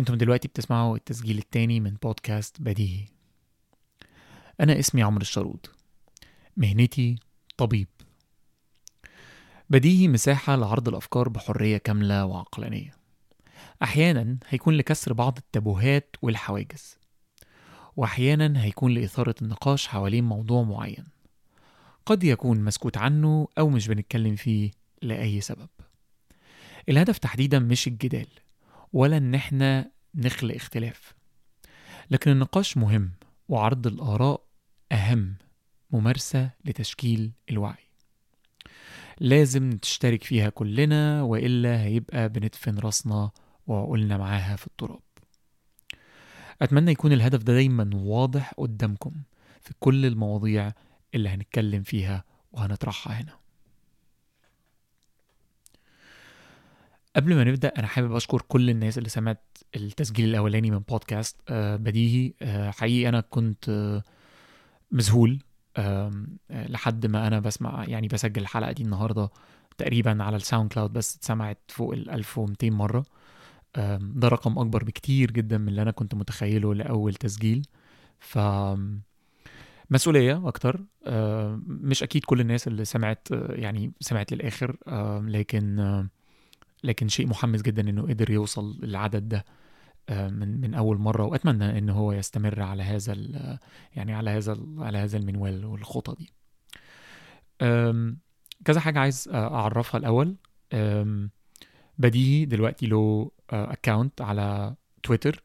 أنتم 0.00 0.14
دلوقتي 0.14 0.48
بتسمعوا 0.48 0.96
التسجيل 0.96 1.38
التاني 1.38 1.80
من 1.80 1.94
بودكاست 2.02 2.60
بديهي. 2.60 3.06
أنا 4.60 4.78
اسمي 4.78 5.02
عمرو 5.02 5.22
الشرود 5.22 5.66
مهنتي 6.56 7.16
طبيب. 7.56 7.88
بديهي 9.70 10.08
مساحة 10.08 10.56
لعرض 10.56 10.88
الأفكار 10.88 11.28
بحرية 11.28 11.76
كاملة 11.76 12.24
وعقلانية. 12.24 12.96
أحيانا 13.82 14.38
هيكون 14.48 14.74
لكسر 14.74 15.12
بعض 15.12 15.38
التابوهات 15.38 16.16
والحواجز. 16.22 16.98
وأحيانا 17.96 18.62
هيكون 18.62 18.94
لإثارة 18.94 19.34
النقاش 19.42 19.86
حوالين 19.86 20.24
موضوع 20.24 20.62
معين. 20.62 21.04
قد 22.06 22.24
يكون 22.24 22.60
مسكوت 22.60 22.96
عنه 22.96 23.48
أو 23.58 23.68
مش 23.68 23.88
بنتكلم 23.88 24.36
فيه 24.36 24.70
لأي 25.02 25.40
سبب. 25.40 25.68
الهدف 26.88 27.18
تحديدا 27.18 27.58
مش 27.58 27.88
الجدال. 27.88 28.26
ولا 28.94 29.16
إن 29.16 29.34
إحنا 29.34 29.90
نخلق 30.14 30.54
اختلاف. 30.54 31.14
لكن 32.10 32.30
النقاش 32.30 32.76
مهم 32.76 33.12
وعرض 33.48 33.86
الآراء 33.86 34.44
أهم 34.92 35.34
ممارسة 35.90 36.50
لتشكيل 36.64 37.32
الوعي. 37.50 37.84
لازم 39.20 39.70
نشترك 39.70 40.24
فيها 40.24 40.48
كلنا 40.48 41.22
وإلا 41.22 41.82
هيبقى 41.82 42.28
بندفن 42.28 42.78
راسنا 42.78 43.30
وعقولنا 43.66 44.16
معاها 44.16 44.56
في 44.56 44.66
التراب. 44.66 45.00
أتمنى 46.62 46.90
يكون 46.90 47.12
الهدف 47.12 47.42
ده 47.42 47.52
دايما 47.52 47.90
واضح 47.94 48.54
قدامكم 48.58 49.12
في 49.60 49.74
كل 49.80 50.06
المواضيع 50.06 50.72
اللي 51.14 51.28
هنتكلم 51.28 51.82
فيها 51.82 52.24
وهنطرحها 52.52 53.20
هنا. 53.20 53.38
قبل 57.16 57.34
ما 57.34 57.44
نبدأ 57.44 57.68
أنا 57.68 57.86
حابب 57.86 58.14
أشكر 58.14 58.42
كل 58.48 58.70
الناس 58.70 58.98
اللي 58.98 59.08
سمعت 59.08 59.58
التسجيل 59.76 60.28
الأولاني 60.28 60.70
من 60.70 60.78
بودكاست 60.78 61.36
آه، 61.48 61.76
بديهي 61.76 62.32
آه، 62.42 62.70
حقيقي 62.70 63.08
أنا 63.08 63.20
كنت 63.20 63.68
آه، 63.68 64.02
مذهول 64.90 65.38
لحد 66.50 67.06
ما 67.06 67.26
أنا 67.26 67.40
بسمع 67.40 67.84
يعني 67.84 68.08
بسجل 68.08 68.42
الحلقة 68.42 68.72
دي 68.72 68.82
النهارده 68.82 69.30
تقريبا 69.78 70.22
على 70.22 70.36
الساوند 70.36 70.72
كلاود 70.72 70.92
بس 70.92 71.16
اتسمعت 71.16 71.58
فوق 71.68 71.92
ال 71.92 72.10
1200 72.10 72.70
مرة. 72.70 73.04
ده 74.00 74.28
رقم 74.28 74.58
أكبر 74.58 74.84
بكتير 74.84 75.30
جدا 75.30 75.58
من 75.58 75.68
اللي 75.68 75.82
أنا 75.82 75.90
كنت 75.90 76.14
متخيله 76.14 76.74
لأول 76.74 77.14
تسجيل. 77.14 77.66
ف 78.18 78.38
مسؤولية 79.90 80.48
أكتر. 80.48 80.80
مش 81.66 82.02
أكيد 82.02 82.24
كل 82.24 82.40
الناس 82.40 82.68
اللي 82.68 82.84
سمعت 82.84 83.28
يعني 83.50 83.92
سمعت 84.00 84.32
للآخر 84.32 84.76
لكن 85.28 86.06
لكن 86.84 87.08
شيء 87.08 87.26
محمس 87.26 87.62
جدا 87.62 87.90
إنه 87.90 88.02
قدر 88.02 88.30
يوصل 88.30 88.78
للعدد 88.82 89.28
ده 89.28 89.44
آه، 90.08 90.28
من 90.28 90.60
من 90.60 90.74
أول 90.74 90.98
مرة 90.98 91.24
وأتمنى 91.24 91.78
ان 91.78 91.90
هو 91.90 92.12
يستمر 92.12 92.62
على 92.62 92.82
هذا 92.82 93.16
يعني 93.96 94.14
على 94.14 94.30
هذا 94.30 94.56
على 94.78 94.98
هذا 94.98 95.18
المنوال 95.18 95.64
والخطى 95.64 96.14
دي. 96.18 96.32
كذا 98.64 98.80
حاجة 98.80 98.98
عايز 98.98 99.28
آه، 99.32 99.54
أعرفها 99.54 99.98
الأول. 99.98 100.36
بديهي 101.98 102.44
دلوقتي 102.44 102.86
له 102.86 103.30
اكونت 103.50 104.20
على 104.20 104.74
تويتر 105.02 105.42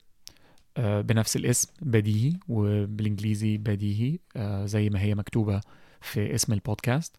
آه، 0.79 1.01
بنفس 1.01 1.35
الاسم 1.35 1.69
بديهي 1.81 2.33
وبالإنجليزي 2.47 3.57
بديهي 3.57 4.19
آه، 4.35 4.65
زي 4.65 4.89
ما 4.89 5.01
هي 5.01 5.15
مكتوبة 5.15 5.61
في 6.01 6.35
اسم 6.35 6.53
البودكاست. 6.53 7.15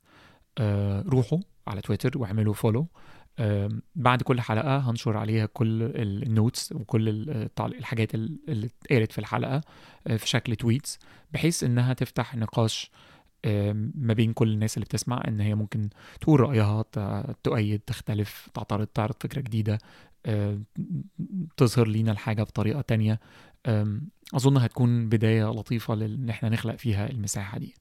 آه، 0.58 1.02
روحوا 1.02 1.38
على 1.66 1.80
تويتر 1.80 2.18
واعملوا 2.18 2.54
follow 2.54 2.86
بعد 3.94 4.22
كل 4.22 4.40
حلقة 4.40 4.90
هنشر 4.90 5.16
عليها 5.16 5.46
كل 5.46 5.82
ال- 5.82 6.22
ال 6.22 6.31
notes 6.31 6.72
وكل 6.72 7.08
الحاجات 7.60 8.14
ال- 8.14 8.38
اللي 8.48 8.66
اتقالت 8.66 9.12
في 9.12 9.18
الحلقة 9.18 9.60
آه، 10.06 10.16
في 10.16 10.28
شكل 10.28 10.56
tweets 10.56 10.98
بحيث 11.32 11.64
إنها 11.64 11.92
تفتح 11.92 12.34
نقاش 12.36 12.90
ما 13.94 14.12
بين 14.14 14.32
كل 14.32 14.52
الناس 14.52 14.76
اللي 14.76 14.84
بتسمع 14.84 15.22
إن 15.28 15.40
هي 15.40 15.54
ممكن 15.54 15.88
تقول 16.20 16.40
رأيها 16.40 16.84
تؤيد 17.42 17.80
تختلف 17.80 18.48
تعترض 18.54 18.86
تعرض 18.86 19.14
فكرة 19.20 19.40
جديدة 19.40 19.78
تظهر 21.56 21.88
لينا 21.88 22.12
الحاجة 22.12 22.42
بطريقة 22.42 22.80
تانية. 22.80 23.20
أظن 24.34 24.56
هتكون 24.56 25.08
بداية 25.08 25.44
لطيفة 25.44 25.94
لأن 25.94 26.28
إحنا 26.30 26.48
نخلق 26.48 26.74
فيها 26.76 27.10
المساحة 27.10 27.58
دي. 27.58 27.74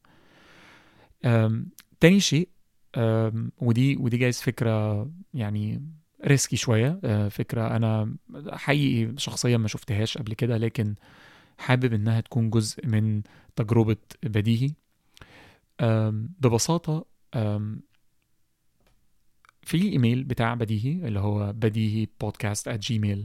تاني 2.00 2.20
شيء 2.20 2.50
ودي 3.62 3.98
ودي 3.98 4.18
جايز 4.18 4.42
فكرة 4.42 5.10
يعني 5.34 5.82
ريسكي 6.26 6.56
شوية. 6.56 7.00
آه، 7.04 7.28
فكرة 7.30 7.76
أنا 7.76 8.16
حقيقي 8.52 9.18
شخصيا 9.18 9.58
ما 9.58 9.68
شفتهاش 9.68 10.18
قبل 10.18 10.34
كده 10.34 10.58
لكن 10.58 10.96
حابب 11.58 11.94
إنها 11.94 12.22
تكون 12.22 12.50
جزء 12.50 12.88
من 12.88 13.22
تجربة 13.56 13.98
بديهي. 14.24 14.74
آم، 15.82 16.30
في 19.62 19.78
الإيميل 19.78 20.24
بتاع 20.24 20.54
بديهي 20.54 21.08
اللي 21.08 21.20
هو 21.20 21.54
بديهي 21.54 22.08
بودكاست 22.22 22.70
at 22.70 22.74
gmail 22.88 23.20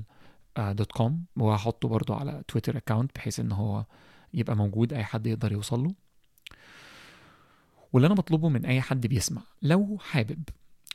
dot 0.60 0.92
com 0.92 1.25
وهحطه 1.36 1.88
برضو 1.88 2.14
على 2.14 2.42
تويتر 2.48 2.76
account 2.76 3.10
بحيث 3.14 3.41
إن 3.41 3.53
هو 3.53 3.84
يبقى 4.34 4.56
موجود 4.56 4.92
أي 4.92 5.04
حد 5.04 5.26
يقدر 5.26 5.53
يوصل 5.53 5.84
له. 5.84 5.94
واللي 7.94 8.06
أنا 8.06 8.15
بطلبه 8.15 8.49
من 8.49 8.66
أي 8.66 8.81
حد 8.81 9.06
بيسمع 9.06 9.43
لو 9.62 9.99
حابب 10.00 10.43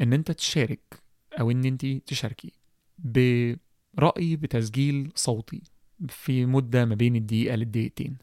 إن 0.01 0.13
أنت 0.13 0.31
تشارك 0.31 1.01
أو 1.39 1.51
إن 1.51 1.65
أنت 1.65 1.85
تشاركي 1.85 2.51
برأي 2.97 4.35
بتسجيل 4.35 5.11
صوتي 5.15 5.61
في 6.09 6.45
مدة 6.45 6.85
ما 6.85 6.95
بين 6.95 7.15
الدقيقة 7.15 7.55
للدقيقتين. 7.55 8.17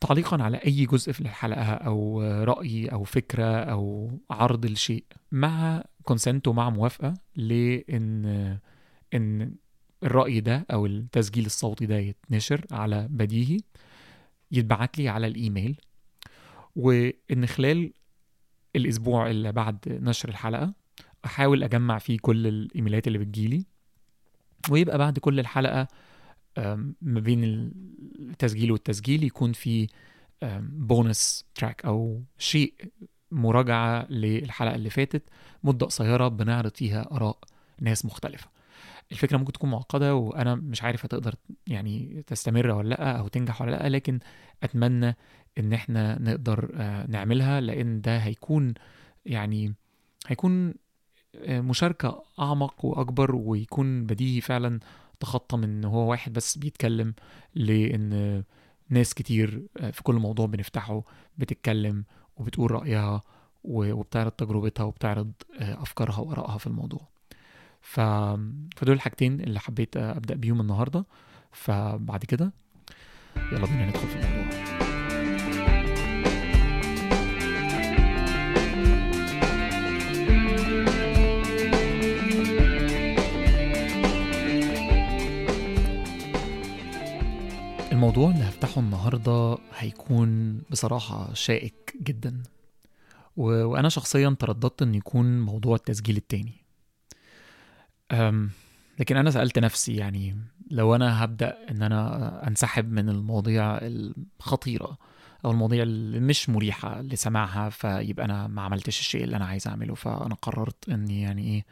تعليقا 0.00 0.42
على 0.42 0.56
أي 0.56 0.86
جزء 0.86 1.12
في 1.12 1.20
الحلقة 1.20 1.64
أو 1.64 2.22
رأي 2.22 2.86
أو 2.86 3.04
فكرة 3.04 3.44
أو 3.44 4.10
عرض 4.30 4.64
الشيء 4.64 5.04
مع 5.32 5.84
كونسنت 6.02 6.48
ومع 6.48 6.70
موافقة 6.70 7.14
لإن 7.36 8.24
إن 9.14 9.54
الرأي 10.02 10.40
ده 10.40 10.66
أو 10.72 10.86
التسجيل 10.86 11.46
الصوتي 11.46 11.86
ده 11.86 11.98
يتنشر 11.98 12.66
على 12.70 13.08
بديهي 13.10 13.58
يتبعت 14.52 14.98
لي 14.98 15.08
على 15.08 15.26
الإيميل 15.26 15.80
وإن 16.76 17.46
خلال 17.46 17.92
الأسبوع 18.76 19.30
اللي 19.30 19.52
بعد 19.52 19.78
نشر 19.88 20.28
الحلقة 20.28 20.74
أحاول 21.24 21.62
أجمع 21.62 21.98
فيه 21.98 22.18
كل 22.22 22.46
الإيميلات 22.46 23.06
اللي 23.06 23.18
بتجيلي 23.18 23.64
ويبقى 24.70 24.98
بعد 24.98 25.18
كل 25.18 25.40
الحلقة 25.40 25.88
ما 27.02 27.20
بين 27.20 27.44
التسجيل 28.18 28.72
والتسجيل 28.72 29.24
يكون 29.24 29.52
في 29.52 29.86
bonus 30.62 31.44
track 31.54 31.84
أو 31.84 32.22
شيء 32.38 32.74
مراجعة 33.30 34.06
للحلقة 34.10 34.74
اللي 34.74 34.90
فاتت 34.90 35.22
مدة 35.64 35.86
قصيرة 35.86 36.28
بنعرض 36.28 36.74
فيها 36.74 37.08
آراء 37.12 37.38
ناس 37.80 38.04
مختلفة. 38.04 38.48
الفكرة 39.12 39.36
ممكن 39.36 39.52
تكون 39.52 39.70
معقدة 39.70 40.14
وأنا 40.14 40.54
مش 40.54 40.82
عارف 40.82 41.04
هتقدر 41.04 41.34
يعني 41.66 42.24
تستمر 42.26 42.70
ولا 42.70 42.88
لأ 42.88 43.12
أو 43.18 43.28
تنجح 43.28 43.62
ولا 43.62 43.70
لأ 43.70 43.88
لكن 43.88 44.18
أتمنى 44.62 45.16
إن 45.58 45.72
إحنا 45.72 46.18
نقدر 46.22 46.70
آه، 46.74 47.06
نعملها 47.06 47.60
لأن 47.60 48.00
ده 48.00 48.18
هيكون 48.18 48.74
يعني 49.26 49.74
هيكون 50.26 50.74
آه، 51.34 51.60
مشاركة 51.60 52.22
أعمق 52.40 52.84
وأكبر 52.84 53.34
ويكون 53.34 54.06
بديهي 54.06 54.40
فعلا 54.40 54.80
تخطى 55.20 55.56
من 55.56 55.64
إن 55.64 55.84
هو 55.84 56.10
واحد 56.10 56.32
بس 56.32 56.58
بيتكلم 56.58 57.14
لأن 57.54 58.42
ناس 58.88 59.14
كتير 59.14 59.66
آه، 59.76 59.90
في 59.90 60.02
كل 60.02 60.14
موضوع 60.14 60.46
بنفتحه 60.46 61.02
بتتكلم 61.38 62.04
وبتقول 62.36 62.70
رأيها 62.70 63.22
وبتعرض 63.64 64.32
تجربتها 64.32 64.84
وبتعرض 64.84 65.32
أفكارها 65.60 66.18
وآرائها 66.18 66.58
في 66.58 66.66
الموضوع. 66.66 67.08
ف... 67.80 68.00
فدول 68.76 68.94
الحاجتين 68.94 69.40
اللي 69.40 69.60
حبيت 69.60 69.96
أبدأ 69.96 70.34
بيهم 70.34 70.60
النهاردة. 70.60 71.04
فبعد 71.52 72.24
كده 72.24 72.52
يلا 73.52 73.66
بينا 73.66 73.86
ندخل 73.86 74.08
في 74.08 74.16
الموضوع. 74.16 74.69
الموضوع 88.10 88.30
اللي 88.30 88.44
هفتحه 88.48 88.80
النهاردة 88.80 89.58
هيكون 89.76 90.58
بصراحة 90.70 91.34
شائك 91.34 91.96
جدا. 92.02 92.42
و... 93.36 93.42
وأنا 93.64 93.88
شخصيا 93.88 94.36
ترددت 94.38 94.82
إن 94.82 94.94
يكون 94.94 95.40
موضوع 95.40 95.76
التسجيل 95.76 96.16
التاني. 96.16 96.52
أم... 98.12 98.50
لكن 98.98 99.16
أنا 99.16 99.30
سألت 99.30 99.58
نفسي 99.58 99.96
يعني 99.96 100.36
لو 100.70 100.94
أنا 100.94 101.24
هبدأ 101.24 101.56
إن 101.70 101.82
أنا 101.82 102.46
أنسحب 102.48 102.92
من 102.92 103.08
المواضيع 103.08 103.78
الخطيرة 103.82 104.98
أو 105.44 105.50
المواضيع 105.50 105.82
اللي 105.82 106.20
مش 106.20 106.48
مريحة 106.48 107.00
لسماعها 107.02 107.68
فيبقى 107.68 108.24
أنا 108.24 108.46
ما 108.46 108.62
عملتش 108.62 109.00
الشيء 109.00 109.24
اللي 109.24 109.36
أنا 109.36 109.44
عايز 109.46 109.68
أعمله. 109.68 109.94
فأنا 109.94 110.34
قررت 110.34 110.88
إني 110.88 111.22
يعني 111.22 111.42
إيه 111.42 111.64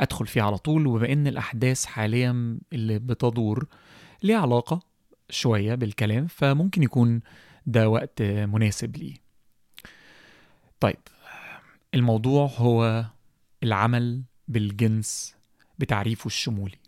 أدخل 0.00 0.26
فيه 0.26 0.42
على 0.42 0.58
طول. 0.58 0.86
وبما 0.86 1.12
إن 1.12 1.26
الأحداث 1.26 1.84
حاليا 1.84 2.58
اللي 2.72 2.98
بتدور 2.98 3.66
ليها 4.22 4.38
علاقة 4.38 4.87
شوية 5.30 5.74
بالكلام 5.74 6.26
فممكن 6.26 6.82
يكون 6.82 7.20
ده 7.66 7.88
وقت 7.88 8.22
مناسب 8.22 8.96
ليه. 8.96 9.14
طيب 10.80 10.98
الموضوع 11.94 12.46
هو 12.46 13.04
العمل 13.62 14.22
بالجنس 14.48 15.36
بتعريفه 15.78 16.26
الشمولي 16.26 16.78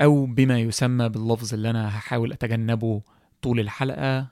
أو 0.00 0.26
بما 0.26 0.60
يسمى 0.60 1.08
باللفظ 1.08 1.54
اللي 1.54 1.70
أنا 1.70 1.88
هحاول 1.88 2.32
أتجنبه 2.32 3.02
طول 3.42 3.60
الحلقة 3.60 4.28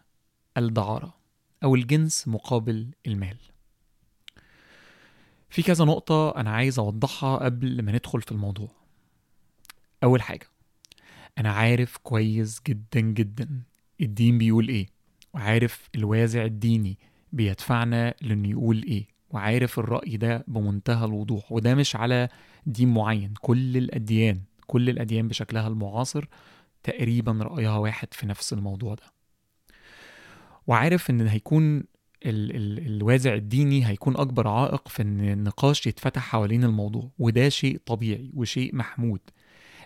الدعارة 0.57 1.15
أو 1.65 1.75
الجنس 1.75 2.29
مقابل 2.29 2.91
المال. 3.07 3.37
في 5.51 5.63
كذا 5.63 5.85
نقطة 5.85 6.37
أنا 6.37 6.51
عايز 6.51 6.79
أوضحها 6.79 7.37
قبل 7.37 7.83
ما 7.83 7.93
ندخل 7.93 8.23
في 8.23 8.33
الموضوع. 8.33 8.69
أول 10.05 10.23
حاجة 10.23 10.47
أنا 11.39 11.51
عارف 11.53 11.97
كويس 11.97 12.61
جدا 12.69 13.01
جدا 13.01 13.63
الدين 14.01 14.39
بيقول 14.39 14.69
إيه 14.69 14.87
وعارف 15.35 15.89
الوازع 15.95 16.45
الديني 16.45 16.99
بيدفعنا 17.33 18.15
لأنه 18.23 18.49
يقول 18.49 18.83
إيه 18.83 19.07
وعارف 19.31 19.79
الرأي 19.79 20.17
ده 20.17 20.45
بمنتهى 20.49 21.05
الوضوح. 21.05 21.53
وده 21.53 21.75
مش 21.75 21.97
على 21.97 22.29
دين 22.67 22.95
معين 22.95 23.35
كل 23.41 23.77
الأديان 23.77 24.41
كل 24.67 24.89
الأديان 24.91 25.29
بشكلها 25.29 25.69
المعاصر 25.69 26.25
تقريبا 26.83 27.33
رأيها 27.33 27.77
واحد 27.79 28.09
في 28.15 28.27
نفس 28.27 28.53
الموضوع 28.53 28.95
ده. 28.95 29.03
وعارف 30.67 31.11
إن 31.11 31.21
هيكون 31.29 31.77
ال 31.79 31.87
ال 32.57 32.87
الوازع 32.87 33.35
الديني 33.35 33.87
هيكون 33.87 34.17
أكبر 34.17 34.49
عائق 34.49 34.89
في 34.89 35.03
إن 35.03 35.21
النقاش 35.21 35.87
يتفتح 35.87 36.23
حوالين 36.23 36.65
الموضوع 36.65 37.11
وده 37.19 37.49
شيء 37.49 37.81
طبيعي 37.87 38.31
وشيء 38.35 38.77
محمود. 38.77 39.21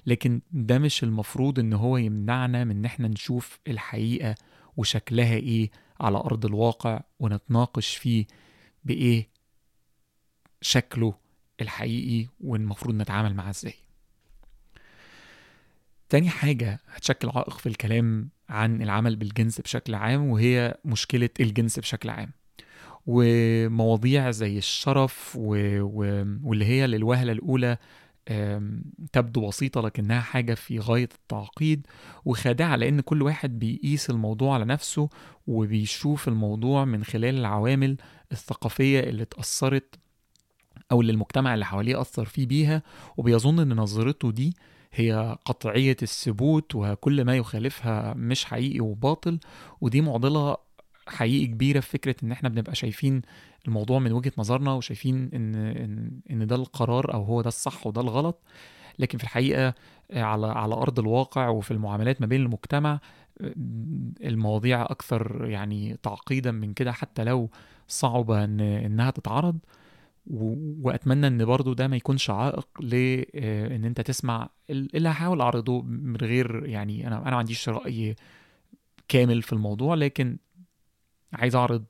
لكن 0.08 0.40
ده 0.52 0.78
مش 0.78 1.02
المفروض 1.02 1.58
إن 1.58 1.72
هو 1.72 1.96
يمنعنا 1.96 2.64
من 2.64 2.70
إن 2.70 2.84
إحنا 2.84 3.08
نشوف 3.08 3.58
الحقيقة 3.68 4.34
وشكلها 4.76 5.34
إيه 5.34 5.70
على 6.00 6.18
أرض 6.18 6.46
الواقع 6.46 7.00
ونتناقش 7.20 7.96
فيه 7.96 8.26
بإيه 8.84 9.28
شكله 10.60 11.14
الحقيقي 11.60 12.28
والمفروض 12.40 12.94
نتعامل 12.94 13.34
معاه 13.34 13.50
إزاي. 13.50 13.74
تاني 16.08 16.28
حاجة 16.30 16.80
هتشكل 16.88 17.28
عائق 17.28 17.58
في 17.58 17.68
الكلام 17.68 18.28
عن 18.48 18.82
العمل 18.82 19.16
بالجنس 19.16 19.60
بشكل 19.60 19.94
عام 19.94 20.28
وهي 20.28 20.78
مشكلة 20.84 21.30
الجنس 21.40 21.78
بشكل 21.78 22.10
عام. 22.10 22.30
ومواضيع 23.06 24.30
زي 24.30 24.58
الشرف 24.58 25.36
و... 25.36 25.56
و... 25.80 26.00
واللي 26.44 26.64
هي 26.64 26.86
للوهلة 26.86 27.32
الأولى 27.32 27.76
تبدو 29.12 29.48
بسيطة 29.48 29.80
لكنها 29.80 30.20
حاجة 30.20 30.54
في 30.54 30.78
غاية 30.78 31.08
التعقيد 31.14 31.86
وخادعة 32.24 32.76
لأن 32.76 33.00
كل 33.00 33.22
واحد 33.22 33.58
بيقيس 33.58 34.10
الموضوع 34.10 34.54
على 34.54 34.64
نفسه 34.64 35.08
وبيشوف 35.46 36.28
الموضوع 36.28 36.84
من 36.84 37.04
خلال 37.04 37.38
العوامل 37.38 37.96
الثقافية 38.32 39.00
اللي 39.00 39.22
اتأثرت 39.22 39.94
أو 40.92 41.00
اللي 41.00 41.12
المجتمع 41.12 41.54
اللي 41.54 41.64
حواليه 41.66 42.00
أثر 42.00 42.24
فيه 42.24 42.46
بيها 42.46 42.82
وبيظن 43.16 43.60
إن 43.60 43.76
نظرته 43.76 44.30
دي 44.32 44.56
هي 44.92 45.36
قطعية 45.44 45.96
الثبوت 46.02 46.74
وكل 46.74 47.24
ما 47.24 47.36
يخالفها 47.36 48.14
مش 48.14 48.44
حقيقي 48.44 48.80
وباطل 48.80 49.38
ودي 49.80 50.00
معضلة 50.00 50.56
حقيقي 51.08 51.46
كبيرة 51.46 51.80
في 51.80 51.90
فكرة 51.90 52.16
إن 52.22 52.32
إحنا 52.32 52.48
بنبقى 52.48 52.74
شايفين 52.74 53.22
الموضوع 53.68 53.98
من 53.98 54.12
وجهة 54.12 54.32
نظرنا 54.38 54.72
وشايفين 54.72 55.30
إن 55.34 55.54
إن 55.54 56.20
إن 56.30 56.46
ده 56.46 56.56
القرار 56.56 57.14
أو 57.14 57.22
هو 57.24 57.40
ده 57.42 57.48
الصح 57.48 57.86
وده 57.86 58.00
الغلط. 58.00 58.42
لكن 58.98 59.18
في 59.18 59.24
الحقيقة 59.24 59.74
على 60.12 60.46
على 60.46 60.74
أرض 60.74 60.98
الواقع 60.98 61.48
وفي 61.48 61.70
المعاملات 61.70 62.20
ما 62.20 62.26
بين 62.26 62.40
المجتمع 62.40 63.00
المواضيع 64.24 64.82
أكثر 64.82 65.44
يعني 65.48 65.96
تعقيدا 66.02 66.50
من 66.50 66.72
كده 66.74 66.92
حتى 66.92 67.24
لو 67.24 67.50
صعب 67.88 68.30
إن 68.30 68.60
إنها 68.60 69.10
تتعرض. 69.10 69.58
وأتمنى 70.26 71.26
إن 71.26 71.44
برضو 71.44 71.72
ده 71.72 71.88
ما 71.88 71.96
يكونش 71.96 72.30
عائق 72.30 72.68
لأن 72.80 73.84
أنت 73.84 74.00
تسمع 74.00 74.48
اللي 74.70 75.08
هحاول 75.08 75.40
أعرضه 75.40 75.82
من 75.82 76.16
غير 76.16 76.66
يعني 76.66 77.06
أنا 77.06 77.22
أنا 77.22 77.30
ما 77.30 77.36
عنديش 77.36 77.68
رأي 77.68 78.16
كامل 79.08 79.42
في 79.42 79.52
الموضوع. 79.52 79.94
لكن 79.94 80.36
عايز 81.32 81.56
أعرض 81.56 81.84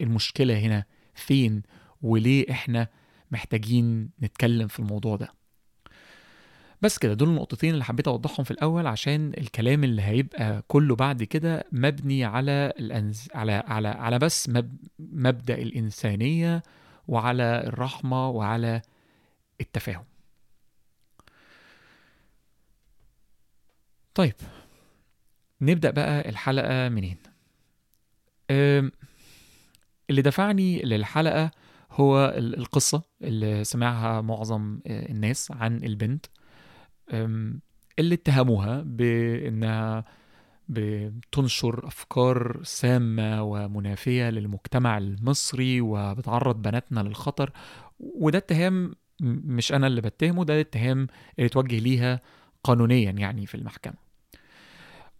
المشكلة 0.00 0.58
هنا 0.58 0.84
فين 1.14 1.62
وليه 2.02 2.50
إحنا 2.50 2.88
محتاجين 3.30 4.10
نتكلم 4.22 4.68
في 4.68 4.78
الموضوع 4.78 5.16
ده. 5.16 5.28
بس 6.82 6.98
كده 6.98 7.14
دول 7.14 7.28
النقطتين 7.28 7.72
اللي 7.74 7.84
حبيت 7.84 8.08
أوضحهم 8.08 8.44
في 8.44 8.50
الأول 8.50 8.86
عشان 8.86 9.32
الكلام 9.38 9.84
اللي 9.84 10.02
هيبقى 10.02 10.62
كله 10.68 10.96
بعد 10.96 11.22
كده 11.22 11.64
مبني 11.72 12.24
على 12.24 12.72
الأنز... 12.78 13.28
على 13.34 13.52
على 13.52 13.88
على 13.88 14.18
بس 14.18 14.48
مب... 14.48 14.76
مبدأ 14.98 15.54
الإنسانية 15.54 16.62
وعلى 17.08 17.62
الرحمة 17.66 18.28
وعلى 18.28 18.82
التفاهم. 19.60 20.04
طيب 24.14 24.34
نبدأ 25.60 25.90
بقى 25.90 26.28
الحلقة 26.28 26.88
منين؟ 26.88 27.16
اللي 30.10 30.22
دفعني 30.22 30.82
للحلقة 30.82 31.50
هو 31.92 32.34
القصة 32.36 33.02
اللي 33.22 33.64
سمعها 33.64 34.20
معظم 34.20 34.80
الناس 34.86 35.50
عن 35.50 35.76
البنت 35.76 36.26
اللي 37.98 38.14
اتهموها 38.14 38.82
بأنها 38.86 40.04
بتنشر 40.68 41.86
أفكار 41.86 42.60
سامة 42.62 43.42
ومنافية 43.42 44.30
للمجتمع 44.30 44.98
المصري 44.98 45.80
وبتعرض 45.80 46.62
بناتنا 46.62 47.00
للخطر 47.00 47.50
وده 48.00 48.38
اتهام 48.38 48.94
مش 49.20 49.72
أنا 49.72 49.86
اللي 49.86 50.00
بتهمه 50.00 50.44
ده 50.44 50.60
اتهام 50.60 51.06
اللي 51.38 51.46
اتوجه 51.46 51.78
ليها 51.78 52.20
قانونيا 52.64 53.10
يعني 53.10 53.46
في 53.46 53.54
المحكمة. 53.54 53.94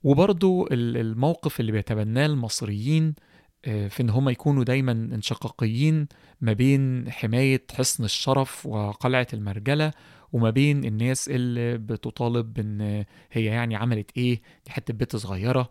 وبرضو 0.05 0.69
الموقف 0.73 1.61
اللي 1.61 1.73
بيتبناه 1.73 2.27
المصريين 2.27 3.15
في 3.63 4.01
إن 4.01 4.11
هم 4.11 4.29
يكونوا 4.29 4.65
دايما 4.65 4.93
انشقاقيين 4.93 6.07
ما 6.41 6.53
بين 6.53 7.11
حماية 7.11 7.65
حصن 7.77 8.05
الشرف 8.05 8.67
وقلعة 8.67 9.27
المرجلة 9.35 9.91
وما 10.33 10.51
بين 10.51 10.85
الناس 10.85 11.29
اللي 11.29 11.79
بتطالب 11.79 12.53
بإن 12.53 13.05
هي 13.33 13.45
يعني 13.45 13.77
عملت 13.77 14.11
إيه 14.17 14.41
دي 14.67 14.71
حتة 14.73 14.95
بنت 14.95 15.17
صغيرة 15.17 15.69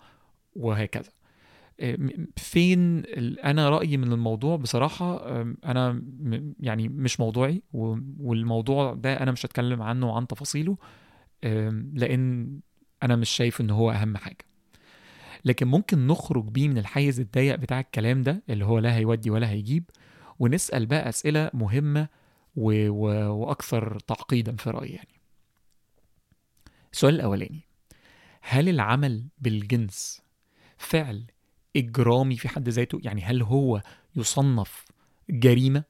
وهكذا. 0.55 1.09
فين 2.37 3.03
أنا 3.43 3.69
رأيي 3.69 3.97
من 3.97 4.13
الموضوع 4.13 4.55
بصراحة 4.55 5.29
أنا 5.65 6.03
يعني 6.59 6.89
مش 6.89 7.19
موضوعي 7.19 7.61
والموضوع 8.19 8.93
ده 8.93 9.13
أنا 9.13 9.31
مش 9.31 9.45
هتكلم 9.45 9.81
عنه 9.81 10.15
عن 10.15 10.27
تفاصيله 10.27 10.77
لأن 11.93 12.59
أنا 13.03 13.15
مش 13.15 13.29
شايف 13.29 13.61
إن 13.61 13.69
هو 13.69 13.91
أهم 13.91 14.17
حاجة. 14.17 14.45
لكن 15.45 15.67
ممكن 15.67 16.07
نخرج 16.07 16.45
بيه 16.45 16.67
من 16.67 16.77
الحيز 16.77 17.19
الضيق 17.19 17.55
بتاع 17.55 17.79
الكلام 17.79 18.21
ده 18.21 18.43
اللي 18.49 18.65
هو 18.65 18.79
لا 18.79 18.95
هيودي 18.95 19.29
ولا 19.29 19.49
هيجيب 19.49 19.89
ونسأل 20.39 20.85
بقى 20.85 21.09
أسئلة 21.09 21.51
مهمة 21.53 22.07
و... 22.55 22.89
و... 22.89 23.05
وأكثر 23.33 23.99
تعقيدا 23.99 24.55
في 24.55 24.69
رأيي 24.69 24.91
يعني. 24.91 25.21
السؤال 26.93 27.15
الأولاني 27.15 27.59
هل 28.41 28.69
العمل 28.69 29.25
بالجنس 29.39 30.21
فعل 30.77 31.25
إجرامي 31.75 32.37
في 32.37 32.49
حد 32.49 32.69
ذاته؟ 32.69 32.99
يعني 33.03 33.21
هل 33.23 33.41
هو 33.41 33.81
يصنف 34.15 34.85
جريمة؟ 35.29 35.83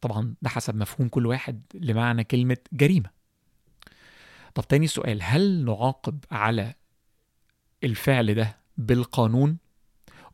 طبعا 0.00 0.34
ده 0.42 0.48
حسب 0.48 0.76
مفهوم 0.76 1.08
كل 1.08 1.26
واحد 1.26 1.62
لمعنى 1.74 2.24
كلمة 2.24 2.56
جريمة. 2.72 3.10
طب 4.56 4.68
تاني 4.68 4.86
سؤال 4.86 5.18
هل 5.22 5.64
نعاقب 5.64 6.24
على 6.30 6.74
الفعل 7.84 8.34
ده 8.34 8.56
بالقانون 8.76 9.58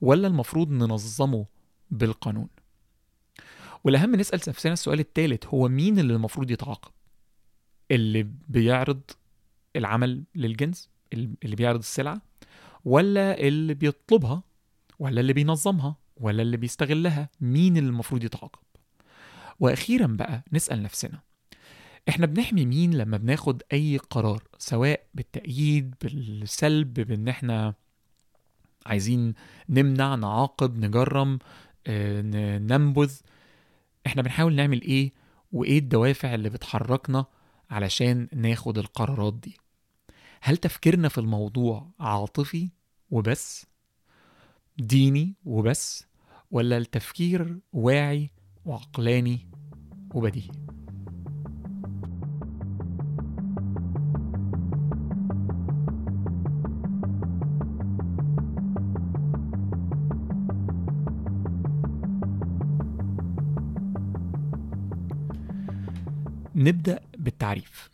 ولا 0.01 0.29
المفروض 0.29 0.71
ننظمه 0.71 1.47
بالقانون؟ 1.91 2.49
والأهم 3.85 4.15
نسأل 4.17 4.41
نفسنا 4.49 4.73
السؤال 4.73 5.01
الثالث 5.01 5.47
هو 5.47 5.69
مين 5.69 5.99
اللي 5.99 6.15
المفروض 6.15 6.51
يتعاقب؟ 6.51 6.91
اللي 7.91 8.23
بيعرض 8.49 9.01
العمل 9.77 10.25
للجنس 10.35 10.91
اللي 11.13 11.57
بيعرض 11.57 11.79
السلعة 11.79 12.23
ولا 12.85 13.41
اللي 13.41 13.75
بيطلبها 13.75 14.43
ولا 14.99 15.21
اللي 15.21 15.33
بينظمها 15.33 15.97
ولا 16.17 16.43
اللي 16.43 16.57
بيستغلها؟ 16.57 17.29
مين 17.41 17.77
اللي 17.77 17.89
المفروض 17.89 18.25
يتعاقب؟ 18.25 18.63
وأخيرا 19.61 20.07
بقى 20.07 20.45
نسأل 20.53 20.83
نفسنا 20.83 21.21
إحنا 22.09 22.27
بنحمي 22.27 22.67
مين 22.67 22.95
لما 22.95 23.17
بناخد 23.17 23.63
أي 23.73 23.97
قرار؟ 23.97 24.43
سواء 24.59 25.07
بالتأييد 25.15 25.95
بالسلب 26.03 26.95
بإن 26.95 27.29
إحنا 27.29 27.75
عايزين 28.87 29.35
نمنع 29.69 30.15
نعاقب 30.15 30.79
نجرم 30.79 31.39
ننبذ. 32.69 33.13
إحنا 34.07 34.23
بنحاول 34.23 34.55
نعمل 34.55 34.83
إيه؟ 34.83 35.13
وإيه 35.53 35.79
الدوافع 35.79 36.35
اللي 36.35 36.51
بتحركنا 36.51 37.25
علشان 37.71 38.29
ناخد 38.33 38.79
القرارات 38.79 39.35
دي؟ 39.35 39.57
هل 40.41 40.57
تفكيرنا 40.57 41.09
في 41.09 41.19
الموضوع 41.19 41.91
عاطفي 42.01 42.69
وبس؟ 43.11 43.67
ديني 44.79 45.35
وبس؟ 45.45 46.07
ولا 46.51 46.77
التفكير 46.79 47.59
واعي 47.73 48.31
وعقلاني 48.65 49.49
وبديهي؟ 50.15 50.51
نبدأ 66.65 67.01
بالتعريف. 67.19 67.91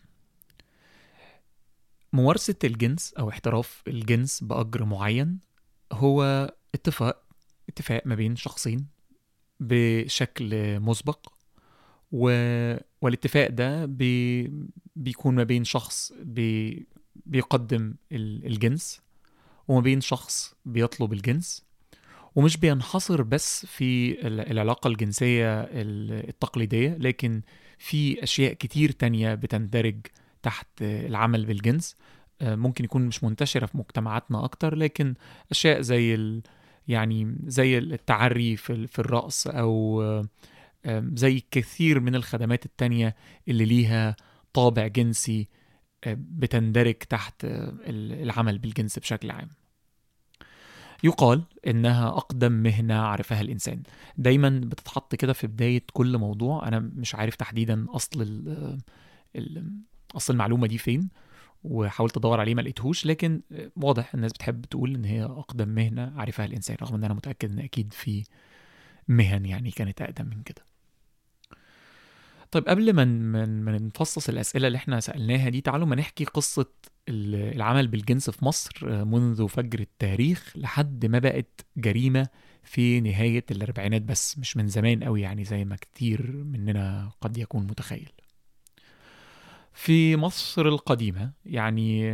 ممارسة 2.13 2.55
الجنس 2.65 3.15
أو 3.19 3.29
احتراف 3.29 3.83
الجنس 3.89 4.45
بأجر 4.45 4.85
معين 4.85 5.39
هو 5.93 6.51
اتفاق 6.75 7.23
اتفاق 7.69 8.03
ما 8.07 8.15
بين 8.15 8.37
شخصين 8.37 8.87
بشكل 9.61 10.81
مسبق 10.81 11.33
و... 12.13 12.31
والاتفاق 13.03 13.51
ده 13.51 13.85
بي... 13.87 14.51
بيكون 14.97 15.35
ما 15.35 15.45
بين 15.45 15.65
شخص 15.65 16.13
بي... 16.23 16.87
بيقدم 17.27 17.95
الجنس 18.13 19.01
وما 19.69 19.81
بين 19.81 20.01
شخص 20.01 20.55
بيطلب 20.65 21.13
الجنس 21.13 21.65
ومش 22.35 22.57
بينحصر 22.57 23.23
بس 23.23 23.67
في 23.67 24.21
العلاقة 24.27 24.89
الجنسية 24.89 25.61
التقليدية 25.63 26.97
لكن 27.01 27.43
في 27.79 28.23
أشياء 28.23 28.53
كتير 28.53 28.91
تانية 28.91 29.35
بتندرج 29.35 29.97
تحت 30.43 30.67
العمل 30.83 31.47
بالجنس. 31.47 31.97
آه، 32.41 32.55
ممكن 32.55 32.85
يكون 32.85 33.07
مش 33.07 33.25
منتشرة 33.25 33.67
في 33.67 33.79
مجتمعاتنا 33.79 34.45
أكتر 34.45 34.75
لكن 34.75 35.15
أشياء 35.51 35.81
زي 35.81 36.15
ال 36.15 36.43
يعني 36.89 37.37
زي 37.47 37.79
التعري 37.79 38.57
في, 38.57 38.87
في 38.87 38.99
الرأس 38.99 39.47
أو 39.47 40.03
زي 41.15 41.43
كثير 41.51 42.01
من 42.01 42.15
الخدمات 42.15 42.67
التانية 42.67 43.17
اللي 43.49 43.65
ليها 43.65 44.17
طابع 44.53 44.87
جنسي 44.87 45.49
آه، 46.05 46.17
بتندرج 46.19 46.95
تحت 46.95 47.35
العمل 47.45 48.59
بالجنس 48.59 48.99
بشكل 48.99 49.31
عام. 49.31 49.49
يقال 51.05 51.43
إنها 51.67 52.09
أقدم 52.09 52.53
مهنة 52.53 52.95
عرفها 52.95 53.41
الإنسان. 53.41 53.83
دايما 54.17 54.49
بتتحط 54.65 55.15
كده 55.15 55.33
في 55.33 55.47
بداية 55.47 55.83
كل 55.93 56.19
موضوع. 56.19 56.69
أنا 56.69 56.79
مش 56.79 57.15
عارف 57.15 57.37
تحديدا 57.37 57.87
أصل 57.91 58.23
ال 59.37 59.73
أصل 60.17 60.33
المعلومة 60.33 60.67
دي 60.67 60.79
فين 60.79 61.09
وحاولت 61.65 62.17
أدور 62.17 62.41
عليه 62.41 62.55
ما 62.55 62.61
لقيتهوش 62.63 63.07
لكن 63.07 63.41
واضح 63.77 64.15
الناس 64.15 64.33
بتحب 64.33 64.65
تقول 64.65 64.95
إن 64.95 65.05
هي 65.05 65.25
أقدم 65.25 65.69
مهنة 65.69 66.13
عرفها 66.17 66.47
الإنسان 66.47 66.77
رغم 66.83 66.95
إن 66.95 67.05
أنا 67.05 67.15
متأكد 67.15 67.53
إن 67.53 67.59
أكيد 67.59 67.93
في 67.93 68.25
مهن 69.09 69.47
يعني 69.47 69.71
كانت 69.71 70.03
أقدم 70.03 70.27
من 70.27 70.43
كده. 70.43 70.68
طيب 72.51 72.69
قبل 72.69 72.93
ما 72.93 73.05
ما 73.47 73.79
نفصص 73.79 74.29
الأسئلة 74.29 74.67
اللي 74.67 74.77
إحنا 74.79 75.01
سألناها 75.01 75.49
دي 75.49 75.61
تعالوا 75.61 75.87
ما 75.87 75.97
نحكي 75.97 76.25
قصة 76.25 76.67
العمل 77.09 77.89
بالجنس 77.89 78.31
في 78.31 78.45
مصر 78.45 79.05
منذ 79.05 79.49
فجر 79.49 79.81
التاريخ 79.81 80.53
لحد 80.57 81.07
ما 81.07 81.19
بقت 81.19 81.67
جريمة 81.77 82.29
في 82.63 83.01
نهاية 83.01 83.45
الأربعينات 83.51 84.03
بس 84.03 84.39
مش 84.39 84.57
من 84.57 84.69
زمان 84.69 85.05
قوي 85.05 85.21
يعني 85.21 85.45
زي 85.45 85.65
ما 85.65 85.77
كتير 85.77 86.33
مننا 86.33 87.11
قد 87.21 87.39
يكون 87.39 87.67
متخيل. 87.67 88.11
في 89.73 90.17
مصر 90.17 90.69
القديمة 90.69 91.33
يعني 91.47 92.13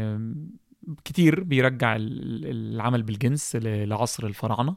كتير 1.04 1.42
بيرجع 1.44 1.96
العمل 1.98 3.02
بالجنس 3.02 3.56
لعصر 3.56 4.26
الفراعنة 4.26 4.76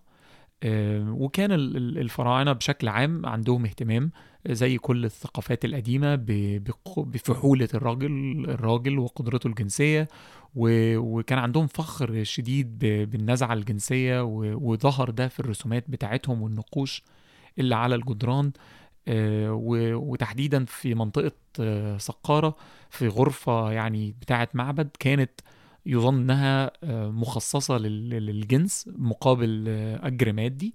وكان 1.11 1.51
الفراعنة 1.51 2.53
بشكل 2.53 2.87
عام 2.87 3.25
عندهم 3.25 3.65
اهتمام 3.65 4.11
زي 4.45 4.77
كل 4.77 5.05
الثقافات 5.05 5.65
القديمة 5.65 6.15
بفحولة 6.97 7.67
الراجل 7.73 8.45
الراجل 8.49 8.99
وقدرته 8.99 9.47
الجنسية 9.47 10.07
وكان 10.55 11.39
عندهم 11.39 11.67
فخر 11.67 12.23
شديد 12.23 12.79
بالنزعة 12.79 13.53
الجنسية 13.53 14.23
وظهر 14.55 15.09
ده 15.09 15.27
في 15.27 15.39
الرسومات 15.39 15.89
بتاعتهم 15.89 16.41
والنقوش 16.41 17.03
اللي 17.59 17.75
على 17.75 17.95
الجدران 17.95 18.51
آه، 19.07 19.53
وتحديدا 19.95 20.65
في 20.65 20.95
منطقة 20.95 21.31
آه، 21.59 21.97
سقارة 21.97 22.55
في 22.89 23.07
غرفة 23.07 23.71
يعني 23.71 24.15
بتاعة 24.21 24.49
معبد 24.53 24.89
كانت 24.99 25.31
يظن 25.85 26.15
إنها 26.15 26.71
آه، 26.83 27.09
مخصصة 27.09 27.77
للجنس 27.77 28.89
مقابل 28.97 29.67
أجر 30.03 30.33
مادي 30.33 30.73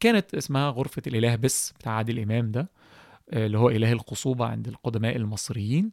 وكانت 0.00 0.34
اسمها 0.34 0.70
غرفة 0.70 1.02
الإله 1.06 1.36
بس 1.36 1.72
بتاع 1.72 1.92
عادل 1.92 2.18
إمام 2.18 2.50
ده 2.50 2.70
اللي 3.32 3.58
هو 3.58 3.70
إله 3.70 3.92
القصوبة 3.92 4.46
عند 4.46 4.68
القدماء 4.68 5.16
المصريين. 5.16 5.90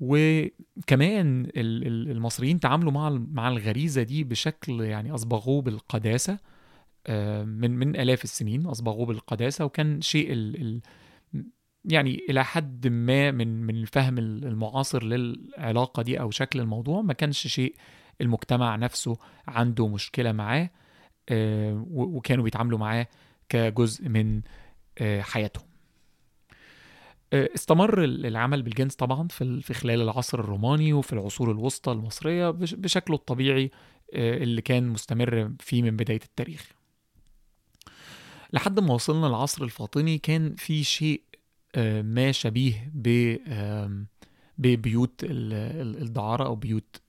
وكمان 0.00 1.46
المصريين 1.56 2.60
تعاملوا 2.60 2.92
مع 2.92 3.10
مع 3.10 3.48
الغريزة 3.48 4.02
دي 4.02 4.24
بشكل 4.24 4.80
يعني 4.80 5.14
أصبغوه 5.14 5.62
بالقداسة 5.62 6.38
آه، 7.06 7.44
من 7.44 7.70
من 7.70 7.96
آلاف 7.96 8.24
السنين 8.24 8.66
أصبغوه 8.66 9.06
بالقداسة 9.06 9.64
وكان 9.64 10.00
شيء 10.00 10.32
ال 10.32 10.60
ال 10.60 10.80
يعني 11.84 12.20
إلى 12.30 12.44
حد 12.44 12.86
ما 12.86 13.30
من 13.30 13.62
من 13.62 13.74
الفهم 13.76 14.18
المعاصر 14.18 15.04
للعلاقة 15.04 16.02
دي 16.02 16.20
أو 16.20 16.30
شكل 16.30 16.60
الموضوع 16.60 17.02
ما 17.02 17.12
كانش 17.12 17.46
شيء 17.46 17.74
المجتمع 18.20 18.76
نفسه 18.76 19.16
عنده 19.48 19.88
مشكلة 19.88 20.32
معاه 20.32 20.70
آه، 21.28 21.86
وكانوا 21.90 22.44
بيتعاملوا 22.44 22.78
معاه 22.78 23.06
كجزء 23.48 24.08
من 24.08 24.42
آه، 24.98 25.20
حياتهم. 25.20 25.64
استمر 27.32 28.04
العمل 28.04 28.62
بالجنس 28.62 28.94
طبعا 28.94 29.28
في 29.28 29.74
خلال 29.74 30.00
العصر 30.02 30.40
الروماني 30.40 30.92
وفي 30.92 31.12
العصور 31.12 31.50
الوسطى 31.50 31.92
المصرية 31.92 32.50
بشكله 32.50 33.16
الطبيعي 33.16 33.70
اللي 34.14 34.62
كان 34.62 34.88
مستمر 34.88 35.52
فيه 35.60 35.82
من 35.82 35.96
بداية 35.96 36.20
التاريخ. 36.24 36.72
لحد 38.52 38.80
ما 38.80 38.94
وصلنا 38.94 39.26
العصر 39.26 39.64
الفاطمي 39.64 40.18
كان 40.18 40.54
في 40.54 40.84
شيء 40.84 41.22
آه، 41.74 42.02
ما 42.02 42.32
شبيه 42.32 42.90
ب 42.94 43.36
ببيوت 44.58 45.20
الدعارة 45.24 46.44
أو 46.44 46.54
بيوت 46.54 47.02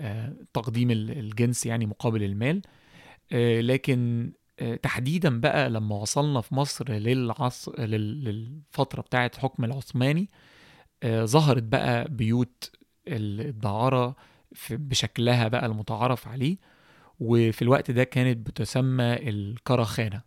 آه، 0.00 0.34
تقديم 0.52 0.90
الجنس 0.90 1.66
يعني 1.66 1.86
مقابل 1.86 2.22
المال. 2.22 2.62
آه، 3.32 3.60
لكن 3.60 4.30
تحديدا 4.82 5.40
بقى 5.40 5.70
لما 5.70 5.96
وصلنا 5.96 6.40
في 6.40 6.54
مصر 6.54 6.92
للعصر 6.92 7.80
للفترة 7.80 9.00
بتاعة 9.00 9.30
حكم 9.38 9.64
العثماني 9.64 10.28
ظهرت 11.06 11.62
بقى 11.62 12.08
بيوت 12.10 12.70
الدعارة 13.08 14.16
بشكلها 14.70 15.48
بقى 15.48 15.66
المتعارف 15.66 16.28
عليه 16.28 16.56
وفي 17.20 17.62
الوقت 17.62 17.90
ده 17.90 18.04
كانت 18.04 18.46
بتسمى 18.46 19.28
الكراخانة 19.28 20.22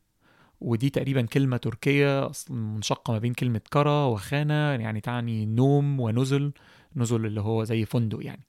ودي 0.62 0.90
تقريبا 0.90 1.22
كلمة 1.22 1.58
تركية 1.58 2.32
منشقة 2.50 3.14
ما 3.14 3.20
بين 3.20 3.34
كلمة 3.34 3.62
كرا 3.74 4.06
وخانة 4.06 4.54
يعني 4.54 5.02
تعني 5.02 5.46
نوم 5.46 6.00
ونزل 6.00 6.52
نزل 6.96 7.26
اللي 7.26 7.42
هو 7.42 7.64
زي 7.64 7.86
فندق 7.86 8.26
يعني. 8.26 8.48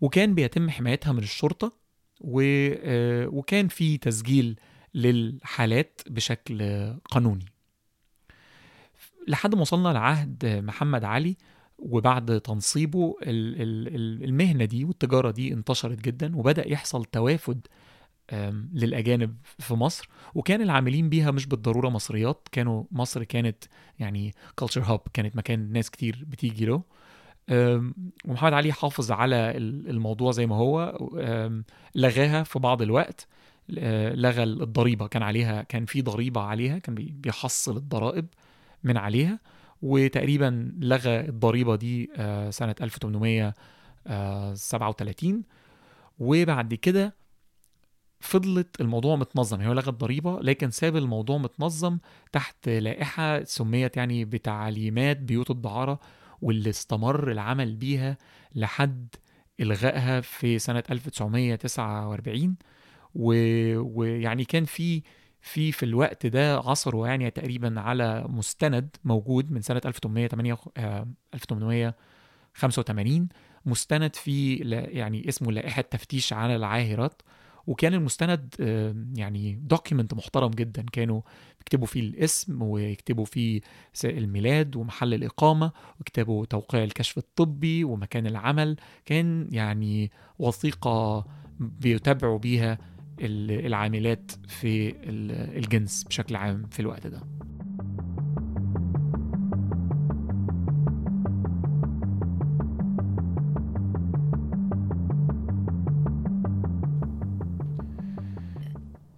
وكان 0.00 0.34
بيتم 0.34 0.70
حمايتها 0.70 1.12
من 1.12 1.18
الشرطة 1.18 1.72
و... 2.20 2.40
آه، 2.42 3.26
وكان 3.26 3.68
في 3.68 3.98
تسجيل 3.98 4.58
للحالات 4.94 6.00
بشكل 6.06 6.62
قانوني. 7.10 7.46
لحد 9.28 9.54
ما 9.54 9.60
وصلنا 9.60 9.88
لعهد 9.88 10.46
محمد 10.46 11.04
علي 11.04 11.36
وبعد 11.78 12.40
تنصيبه 12.40 13.16
المهنة 13.22 14.64
دي 14.64 14.84
والتجارة 14.84 15.30
دي 15.30 15.52
انتشرت 15.52 16.00
جدا 16.00 16.36
وبدأ 16.36 16.68
يحصل 16.68 17.04
توافد 17.04 17.66
للأجانب 18.72 19.36
في 19.58 19.74
مصر. 19.74 20.08
وكان 20.34 20.62
العاملين 20.62 21.08
بيها 21.08 21.30
مش 21.30 21.46
بالضرورة 21.46 21.88
مصريات 21.88 22.48
كانوا 22.52 22.84
مصر 22.90 23.24
كانت 23.24 23.64
يعني 23.98 24.34
كلتشر 24.54 24.82
هاب 24.82 25.00
كانت 25.12 25.36
مكان 25.36 25.72
ناس 25.72 25.90
كتير 25.90 26.24
بتيجي 26.28 26.66
له. 26.66 26.82
ومحمد 28.24 28.52
علي 28.52 28.72
حافظ 28.72 29.12
على 29.12 29.36
الموضوع 29.56 30.32
زي 30.32 30.46
ما 30.46 30.56
هو 30.56 30.98
لغاها 31.94 32.42
في 32.42 32.58
بعض 32.58 32.82
الوقت. 32.82 33.28
لغى 33.68 34.42
الضريبة. 34.42 35.06
كان 35.06 35.22
عليها 35.22 35.62
كان 35.62 35.86
في 35.86 36.02
ضريبة 36.02 36.40
عليها 36.40 36.78
كان 36.78 36.94
بيحصل 36.94 37.76
الضرائب 37.76 38.26
من 38.84 38.96
عليها 38.96 39.38
وتقريبا 39.82 40.72
لغى 40.80 41.20
الضريبة 41.20 41.76
دي 41.76 42.10
آه، 42.16 42.50
سنة 42.50 42.74
1837 42.80 45.42
وبعد 46.18 46.74
كده 46.74 47.14
فضلت 48.20 48.80
الموضوع 48.80 49.16
متنظم. 49.16 49.60
هي 49.60 49.74
لغت 49.74 49.88
ضريبة 49.94 50.40
لكن 50.40 50.70
ساب 50.70 50.96
الموضوع 50.96 51.38
متنظم 51.38 51.98
تحت 52.32 52.68
لائحة 52.68 53.44
سميت 53.44 53.96
يعني 53.96 54.24
بتعليمات 54.24 55.16
بيوت 55.16 55.50
الدعارة 55.50 56.00
واللي 56.42 56.70
استمر 56.70 57.32
العمل 57.32 57.76
بيها 57.76 58.16
لحد 58.54 59.14
إلغائها 59.60 60.20
في 60.20 60.58
سنة 60.58 60.82
1949 60.90 62.56
ويعني 63.14 64.44
كان 64.44 64.64
في 64.64 65.02
في 65.40 65.72
في 65.72 65.82
الوقت 65.82 66.26
ده 66.26 66.56
عصروا 66.58 67.08
يعني 67.08 67.30
تقريبا 67.30 67.80
على 67.80 68.24
مستند 68.28 68.96
موجود 69.04 69.52
من 69.52 69.60
سنة 69.62 69.80
1808 69.84 70.58
1885 71.34 73.28
مستند 73.66 74.16
فيه 74.16 74.64
يعني 74.74 75.28
اسمه 75.28 75.52
لائحة 75.52 75.82
تفتيش 75.82 76.32
على 76.32 76.56
العاهرات 76.56 77.22
وكان 77.66 77.94
المستند 77.94 78.54
يعني 79.16 79.60
دوكيمنت 79.62 80.14
محترم 80.14 80.50
جدا. 80.50 80.86
كانوا 80.92 81.20
يكتبوا 81.60 81.86
فيه 81.86 82.00
الاسم 82.00 82.62
ويكتبوا 82.62 83.24
فيه 83.24 83.60
الميلاد 84.04 84.76
ومحل 84.76 85.14
الإقامة 85.14 85.72
ويكتبوا 85.98 86.46
توقيع 86.46 86.84
الكشف 86.84 87.18
الطبي 87.18 87.84
ومكان 87.84 88.26
العمل. 88.26 88.76
كان 89.04 89.48
يعني 89.50 90.10
وثيقة 90.38 91.26
بيتابعوا 91.60 92.38
بيها 92.38 92.78
العاملات 93.20 94.30
في 94.48 94.94
الجنس 95.58 96.04
بشكل 96.04 96.36
عام 96.36 96.66
في 96.70 96.80
الوقت 96.80 97.06
ده. 97.06 97.20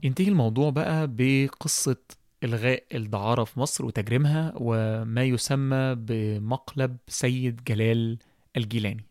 ينتهي 0.03 0.29
الموضوع 0.29 0.71
بقى 0.71 1.09
بقصة 1.11 1.97
إلغاء 2.45 2.85
الدعارة 2.95 3.45
في 3.45 3.61
مصر 3.61 3.85
وتجريمها 3.85 4.53
وما 4.57 5.23
يسمى 5.23 5.95
بمقلب 5.99 6.97
سيد 7.09 7.65
جلال 7.65 8.19
الجيلاني. 8.57 9.05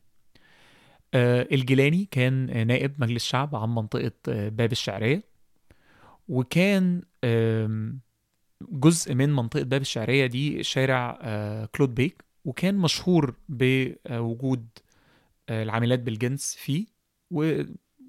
الجيلاني 1.15 2.07
كان 2.11 2.67
نائب 2.67 2.93
مجلس 2.97 3.23
شعب 3.23 3.55
عن 3.55 3.69
منطقة 3.75 4.11
آه، 4.29 4.49
باب 4.49 4.71
الشعرية 4.71 5.23
وكان 6.29 7.01
جزء 8.61 9.13
من 9.13 9.29
منطقة 9.33 9.63
باب 9.63 9.81
الشعرية 9.81 10.25
دي 10.25 10.63
شارع 10.63 11.19
آه، 11.21 11.65
كلود 11.65 11.95
بيك 11.95 12.23
وكان 12.45 12.75
مشهور 12.75 13.35
بوجود 13.49 14.67
العاملات 15.49 15.99
بالجنس 15.99 16.55
فيه 16.59 16.85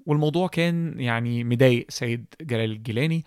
والموضوع 0.05 0.47
كان 0.47 0.99
يعني 0.99 1.43
مضايق 1.43 1.85
سيد 1.89 2.25
جلال 2.41 2.71
الجيلاني 2.71 3.25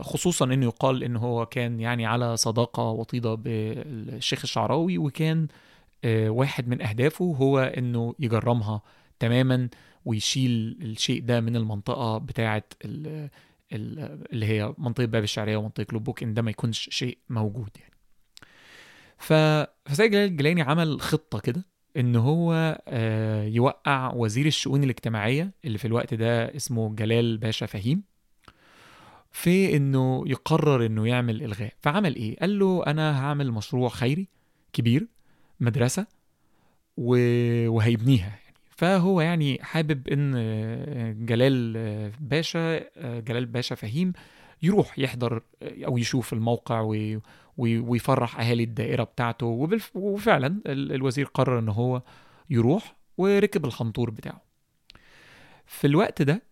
خصوصا 0.00 0.44
إنه 0.44 0.66
يقال 0.66 1.04
إن 1.04 1.16
هو 1.16 1.46
كان 1.46 1.80
يعني 1.80 2.06
على 2.06 2.36
صداقة 2.36 2.82
وطيدة 2.90 3.34
بالشيخ 3.34 4.40
الشعراوي 4.42 4.98
وكان 4.98 5.42
آه، 5.42 5.69
واحد 6.06 6.68
من 6.68 6.82
أهدافه 6.82 7.24
هو 7.24 7.58
إنه 7.58 8.14
يجرمها 8.18 8.82
تماما 9.18 9.68
ويشيل 10.04 10.78
الشيء 10.82 11.22
ده 11.22 11.40
من 11.40 11.56
المنطقة 11.56 12.18
بتاعة 12.18 12.62
اللي 12.84 14.46
هي 14.46 14.74
منطقة 14.78 15.04
باب 15.04 15.22
الشعرية 15.22 15.56
ومنطقة 15.56 15.86
لوبوك 15.92 16.22
إن 16.22 16.34
ده 16.34 16.42
ما 16.42 16.50
يكونش 16.50 16.88
شيء 16.92 17.18
موجود 17.30 17.70
يعني 17.80 17.94
فسيد 19.18 20.10
جلال 20.10 20.28
الجيلاني 20.28 20.62
عمل 20.62 21.00
خطة 21.00 21.40
كده 21.40 21.64
إن 21.96 22.16
هو 22.16 22.78
آه، 22.88 23.44
يوقع 23.44 24.12
وزير 24.14 24.46
الشؤون 24.46 24.84
الاجتماعية 24.84 25.50
اللي 25.64 25.78
في 25.78 25.84
الوقت 25.84 26.14
ده 26.14 26.56
اسمه 26.56 26.94
جلال 26.94 27.38
باشا 27.38 27.66
فهيم 27.66 28.02
في 29.32 29.76
إنه 29.76 30.24
يقرر 30.26 30.86
إنه 30.86 31.08
يعمل 31.08 31.42
إلغاء 31.42 31.72
فعمل 31.80 32.16
إيه؟ 32.16 32.38
قال 32.38 32.58
له 32.58 32.82
أنا 32.86 33.20
هعمل 33.24 33.52
مشروع 33.52 33.88
خيري 33.88 34.28
كبير 34.72 35.06
مدرسة 35.60 36.06
وهيبنيها 36.96 38.28
يعني. 38.28 38.54
فهو 38.70 39.20
يعني 39.20 39.58
حابب 39.62 40.08
إن 40.08 40.32
جلال 41.26 41.72
باشا 42.20 42.80
جلال 43.20 43.46
باشا 43.46 43.74
فهيم 43.74 44.12
يروح 44.62 44.98
يحضر 44.98 45.42
أو 45.62 45.98
يشوف 45.98 46.32
الموقع 46.32 46.80
ويفرح 47.58 48.40
أهالي 48.40 48.62
الدائرة 48.62 49.04
بتاعته. 49.04 49.68
وفعلا 49.94 50.60
الوزير 50.66 51.26
قرر 51.26 51.58
إن 51.58 51.68
هو 51.68 52.02
يروح 52.50 52.96
وركب 53.18 53.64
الحنطور 53.64 54.10
بتاعه. 54.10 54.42
في 55.66 55.86
الوقت 55.86 56.22
ده 56.22 56.42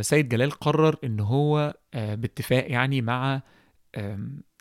سيد 0.00 0.28
جلال 0.28 0.50
قرر 0.50 0.96
إن 1.04 1.20
هو 1.20 1.74
باتفاق 1.94 2.70
يعني 2.70 3.02
مع 3.02 3.42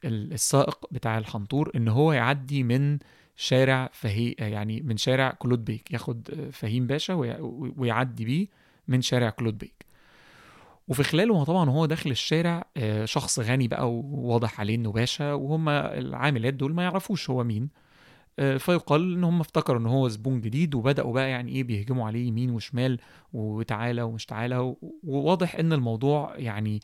السائق 0.05 0.85
بتاع 0.91 1.17
الحنطور 1.17 1.71
إن 1.75 1.87
هو 1.87 2.13
يعدي 2.13 2.63
من 2.63 2.99
شارع 3.41 3.89
فهي 3.93 4.35
يعني 4.39 4.81
من 4.81 4.97
شارع 4.97 5.31
كلوت 5.31 5.65
بيك 5.65 5.91
ياخد 5.91 6.49
فهيم 6.51 6.87
باشا 6.87 7.13
ويعدي 7.77 8.25
بيه 8.25 8.47
من 8.87 9.01
شارع 9.01 9.29
كلوت 9.29 9.57
بيك. 9.57 9.85
وفي 10.87 11.03
خلاله 11.03 11.43
طبعا 11.43 11.69
وهو 11.69 11.85
داخل 11.85 12.11
الشارع 12.11 12.65
آه، 12.77 13.05
شخص 13.05 13.39
غني 13.39 13.67
بقى 13.67 13.91
وواضح 13.93 14.59
عليه 14.59 14.75
إنه 14.75 14.91
باشا 14.91 15.33
وهم 15.33 15.69
العاملات 15.69 16.53
دول 16.53 16.73
ما 16.73 16.83
يعرفوش 16.83 17.29
هو 17.29 17.43
مين 17.43 17.69
آه، 18.39 18.57
فيقال 18.57 19.13
إن 19.13 19.23
هم 19.23 19.39
افتكروا 19.39 19.79
إن 19.79 19.85
هو 19.85 20.07
زبون 20.07 20.41
جديد 20.41 20.75
وبدأوا 20.75 21.13
بقى 21.13 21.29
يعني 21.29 21.51
إيه 21.51 21.63
بيهجموا 21.63 22.07
عليه 22.07 22.27
يمين 22.27 22.49
وشمال 22.49 22.99
وتعالى 23.33 24.01
ومش 24.01 24.25
تعالى 24.25 24.75
وواضح 25.03 25.55
إن 25.55 25.73
الموضوع 25.73 26.33
يعني 26.37 26.79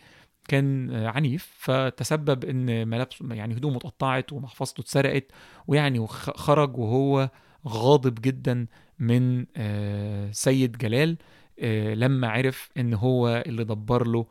كان 0.48 0.96
عنيف 1.06 1.50
فتسبب 1.58 2.46
إن 2.46 2.88
ملابسه 2.88 3.34
يعني 3.34 3.54
هدومه 3.54 3.78
اتقطعت 3.78 4.34
ومحفظته 4.34 4.82
اتسرقت 4.82 5.32
ويعني 5.68 6.08
خرج 6.08 6.78
وهو 6.78 7.30
غاضب 7.68 8.22
جدا 8.22 8.68
من 9.00 9.46
آه، 9.56 10.32
سيد 10.32 10.78
جلال 10.78 11.18
آه، 11.60 11.94
لما 11.94 12.28
عرف 12.28 12.70
إن 12.78 12.94
هو 12.94 13.44
اللي 13.48 13.64
دبر 13.64 14.08
له 14.08 14.26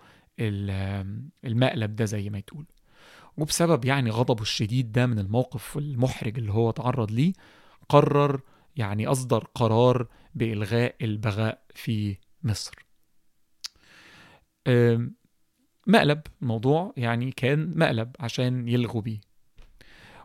المقلب 1.44 1.96
ده 1.96 2.04
زي 2.04 2.30
ما 2.30 2.40
تقول 2.40 2.66
وبسبب 3.36 3.84
يعني 3.84 4.10
غضبه 4.10 4.42
الشديد 4.42 4.92
ده 4.92 5.06
من 5.06 5.18
الموقف 5.18 5.78
المحرج 5.78 6.38
اللي 6.38 6.52
هو 6.52 6.70
تعرض 6.70 7.10
ليه 7.10 7.32
قرر 7.88 8.40
يعني 8.76 9.06
أصدر 9.06 9.44
قرار 9.54 10.06
بإلغاء 10.34 10.94
البغاء 11.02 11.62
في 11.74 12.16
مصر. 12.42 12.86
مقلب 15.86 16.20
الموضوع 16.42 16.92
يعني 16.96 17.32
كان 17.32 17.72
مقلب 17.78 18.10
عشان 18.20 18.68
يلغوا 18.68 19.02
بيه. 19.02 19.20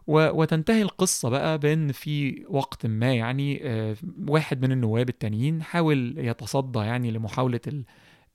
وتنتهي 0.08 0.82
القصة 0.82 1.30
بقى 1.30 1.58
بأن 1.60 1.92
في 1.92 2.46
وقت 2.50 2.86
ما 2.86 3.14
يعني 3.14 3.60
آه، 3.64 3.96
واحد 4.28 4.62
من 4.66 4.72
النواب 4.72 5.10
التانيين 5.10 5.64
حاول 5.64 6.16
يتصدى 6.18 6.80
يعني 6.80 7.12
لمحاولة 7.12 7.84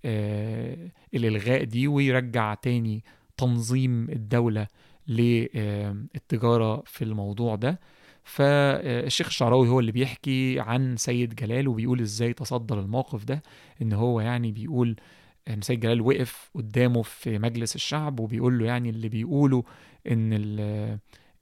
آه، 0.05 0.91
الإلغاء 1.15 1.65
دي 1.65 1.89
ويرجع 1.89 2.55
تاني 2.55 3.05
تنظيم 3.37 4.11
الدولة 4.11 4.67
للتجارة 5.09 6.83
في 6.87 7.05
الموضوع 7.05 7.55
ده. 7.55 7.81
فالشيخ 8.25 9.27
الشعراوي 9.27 9.69
هو 9.69 9.81
اللي 9.81 9.93
بيحكي 9.93 10.61
عن 10.61 10.97
سيد 10.97 11.35
جلال 11.35 11.69
وبيقول 11.69 12.01
إزاي 12.01 12.33
تصدى 12.33 12.75
للموقف 12.75 13.25
ده 13.25 13.43
إن 13.83 13.93
هو 13.93 14.21
يعني 14.21 14.53
بيقول 14.53 14.97
سيد 15.61 15.81
جلال 15.81 16.01
وقف 16.01 16.51
قدامه 16.55 17.03
في 17.03 17.39
مجلس 17.39 17.75
الشعب 17.75 18.21
وبيقول 18.21 18.59
له 18.59 18.67
يعني 18.67 18.91
اللي 18.91 19.09
بيقولوا 19.09 19.63
إن 20.11 20.33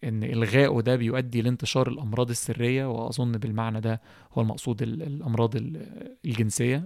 إن 0.05 0.25
الغائه 0.25 0.81
ده 0.81 0.97
بيؤدي 0.97 1.43
لانتشار 1.43 1.89
الأمراض 1.89 2.31
السرية 2.31 2.87
وأظن 2.91 3.33
بالمعنى 3.33 3.81
ده 3.81 4.01
هو 4.33 4.43
المقصود 4.43 4.83
الأمراض 4.83 5.55
الجنسية 6.25 6.77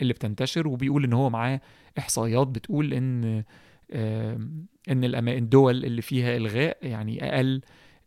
اللي 0.00 0.12
بتنتشر 0.12 0.68
وبيقول 0.68 1.04
إن 1.04 1.12
هو 1.12 1.30
معاه 1.30 1.60
إحصائيات 1.98 2.46
بتقول 2.46 2.94
إن 2.94 3.44
إن 4.88 5.28
الدول 5.28 5.84
اللي 5.84 6.02
فيها 6.02 6.36
إلغاء 6.36 6.78
يعني 6.86 7.24
أقل 7.34 7.60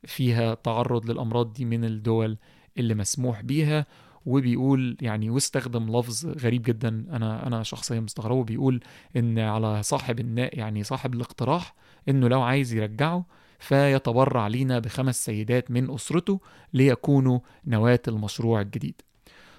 فيها 0.06 0.54
تعرض 0.54 1.12
للأمراض 1.12 1.54
دي 1.54 1.66
من 1.66 1.86
الدول 1.86 2.38
اللي 2.78 2.96
مسموح 2.96 3.42
بيها. 3.42 3.86
وبيقول 4.26 4.98
يعني 5.02 5.30
واستخدم 5.30 5.98
لفظ 5.98 6.26
غريب 6.26 6.62
جدا 6.62 7.06
أنا 7.12 7.48
أنا 7.48 7.64
شخصيا 7.64 8.00
مستغربه. 8.00 8.44
بيقول 8.44 8.80
إن 9.16 9.40
على 9.40 9.84
صاحب 9.84 10.20
النا 10.20 10.56
يعني 10.56 10.84
صاحب 10.84 11.14
الاقتراح 11.14 11.76
إنه 12.10 12.28
لو 12.28 12.42
عايز 12.42 12.74
يرجعه 12.74 13.26
فيتبرع 13.60 14.48
لينا 14.48 14.80
بخمس 14.80 15.26
سيدات 15.26 15.72
من 15.72 15.94
أسرته 15.94 16.40
ليكونوا 16.74 17.40
نواة 17.66 18.02
المشروع 18.08 18.62
الجديد. 18.62 19.02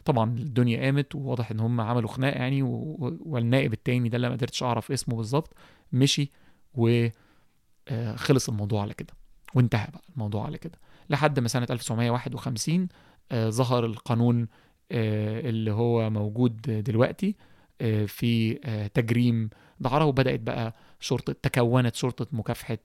طبعا 0.05 0.31
الدنيا 0.39 0.81
قامت 0.81 1.15
وواضح 1.15 1.51
إن 1.51 1.61
هم 1.61 1.81
عملوا 1.81 2.09
خناقة 2.09 2.39
يعني 2.39 2.63
والنائب 2.63 3.73
التاني 3.73 4.09
ده 4.09 4.17
اللي 4.17 4.29
ما 4.29 4.35
قدرتش 4.35 4.63
أعرف 4.63 4.93
اسمه 4.93 5.17
بالظبط 5.17 5.55
مشي 5.93 6.31
وخلص 6.75 8.49
آه، 8.49 8.53
الموضوع 8.53 8.83
على 8.83 8.95
كده 8.95 9.15
وانتهى 9.55 9.89
بقى 9.93 10.03
الموضوع 10.15 10.45
على 10.47 10.59
كده. 10.59 10.79
لحد 11.11 11.41
ما 11.41 11.49
سنة 11.49 11.67
1951 11.71 12.81
آه، 12.83 12.89
ظهر 13.33 13.85
القانون 13.85 14.49
آه، 14.93 15.41
اللي 15.41 15.71
هو 15.73 16.11
موجود 16.11 16.61
دلوقتي 16.63 17.37
آه، 17.81 18.05
في 18.07 18.61
آه، 18.65 18.87
تجريم 18.87 19.51
دعارة 19.81 20.05
وبدأت 20.05 20.41
بقى 20.41 20.75
شرطة 21.01 21.33
تكونت 21.33 21.95
شرطة 21.95 22.27
مكافحة 22.33 22.79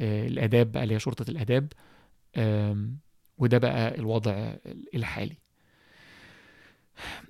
آه، 0.00 0.26
الآداب 0.26 0.72
بقى 0.72 0.82
اللي 0.82 0.94
هي 0.94 0.98
شرطة 0.98 1.30
الآداب. 1.30 1.72
وده 3.38 3.58
بقى 3.58 3.94
الوضع 3.98 4.54
الحالي. 4.94 5.36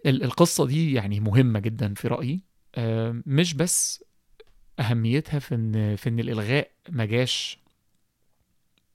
ال- 0.06 0.22
القصة 0.24 0.66
دي 0.66 0.92
يعني 0.92 1.20
مهمة 1.20 1.60
جدا 1.60 1.94
في 1.94 2.08
رأيي. 2.08 2.40
مش 3.26 3.54
بس 3.54 4.04
أهميتها 4.80 5.38
في 5.38 5.54
إن 5.54 5.96
في 5.96 6.08
إن 6.08 6.20
الإلغاء 6.20 6.70
ما 6.88 7.04
جاش 7.04 7.58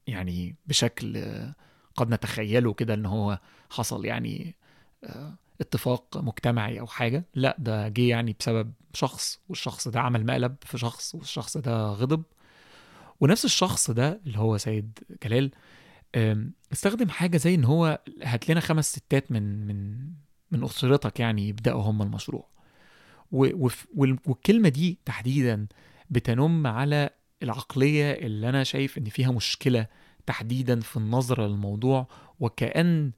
يعني 0.07 0.55
بشكل 0.65 1.17
آه، 1.17 1.55
قد 1.95 2.09
نتخيله 2.13 2.73
كده 2.73 2.93
إن 2.93 3.05
هو 3.05 3.39
حصل 3.69 4.05
يعني 4.05 4.55
آه، 5.03 5.33
اتفاق 5.61 6.17
مجتمعي 6.17 6.79
أو 6.79 6.87
حاجة 6.87 7.25
لا 7.35 7.55
ده 7.59 7.87
جه 7.87 8.01
يعني 8.09 8.35
بسبب 8.39 8.73
شخص 8.93 9.39
والشخص 9.49 9.87
ده 9.87 9.99
عمل 9.99 10.25
مقلب 10.25 10.55
في 10.61 10.77
شخص 10.77 11.15
والشخص 11.15 11.57
ده 11.57 11.87
غضب. 11.87 12.23
ونفس 13.19 13.45
الشخص 13.45 13.91
ده 13.91 14.21
اللي 14.27 14.39
هو 14.39 14.57
سيد 14.57 14.99
جلال 15.23 15.51
استخدم 16.73 17.09
حاجة 17.09 17.37
زي 17.37 17.55
إن 17.55 17.63
هو 17.63 17.99
هات 18.23 18.49
لنا 18.49 18.59
خمس 18.59 18.91
ستات 18.95 19.31
من 19.31 19.67
من 19.67 19.97
من 20.51 20.63
أسرتك 20.63 21.19
يعني 21.19 21.47
يبدأوا 21.47 21.81
هم 21.81 22.01
المشروع. 22.01 22.47
و- 23.31 23.65
وف- 23.65 23.87
وال- 23.95 24.19
والكلمة 24.25 24.69
دي 24.69 24.99
تحديدا 25.05 25.67
بتنم 26.09 26.67
على 26.67 27.09
العقلية 27.43 28.11
اللي 28.11 28.49
أنا 28.49 28.63
شايف 28.63 28.97
إن 28.97 29.03
فيها 29.05 29.31
مشكلة 29.31 29.87
تحديدا 30.25 30.79
في 30.79 30.97
النظرة 30.97 31.47
للموضوع 31.47 32.07
وكأن 32.39 33.11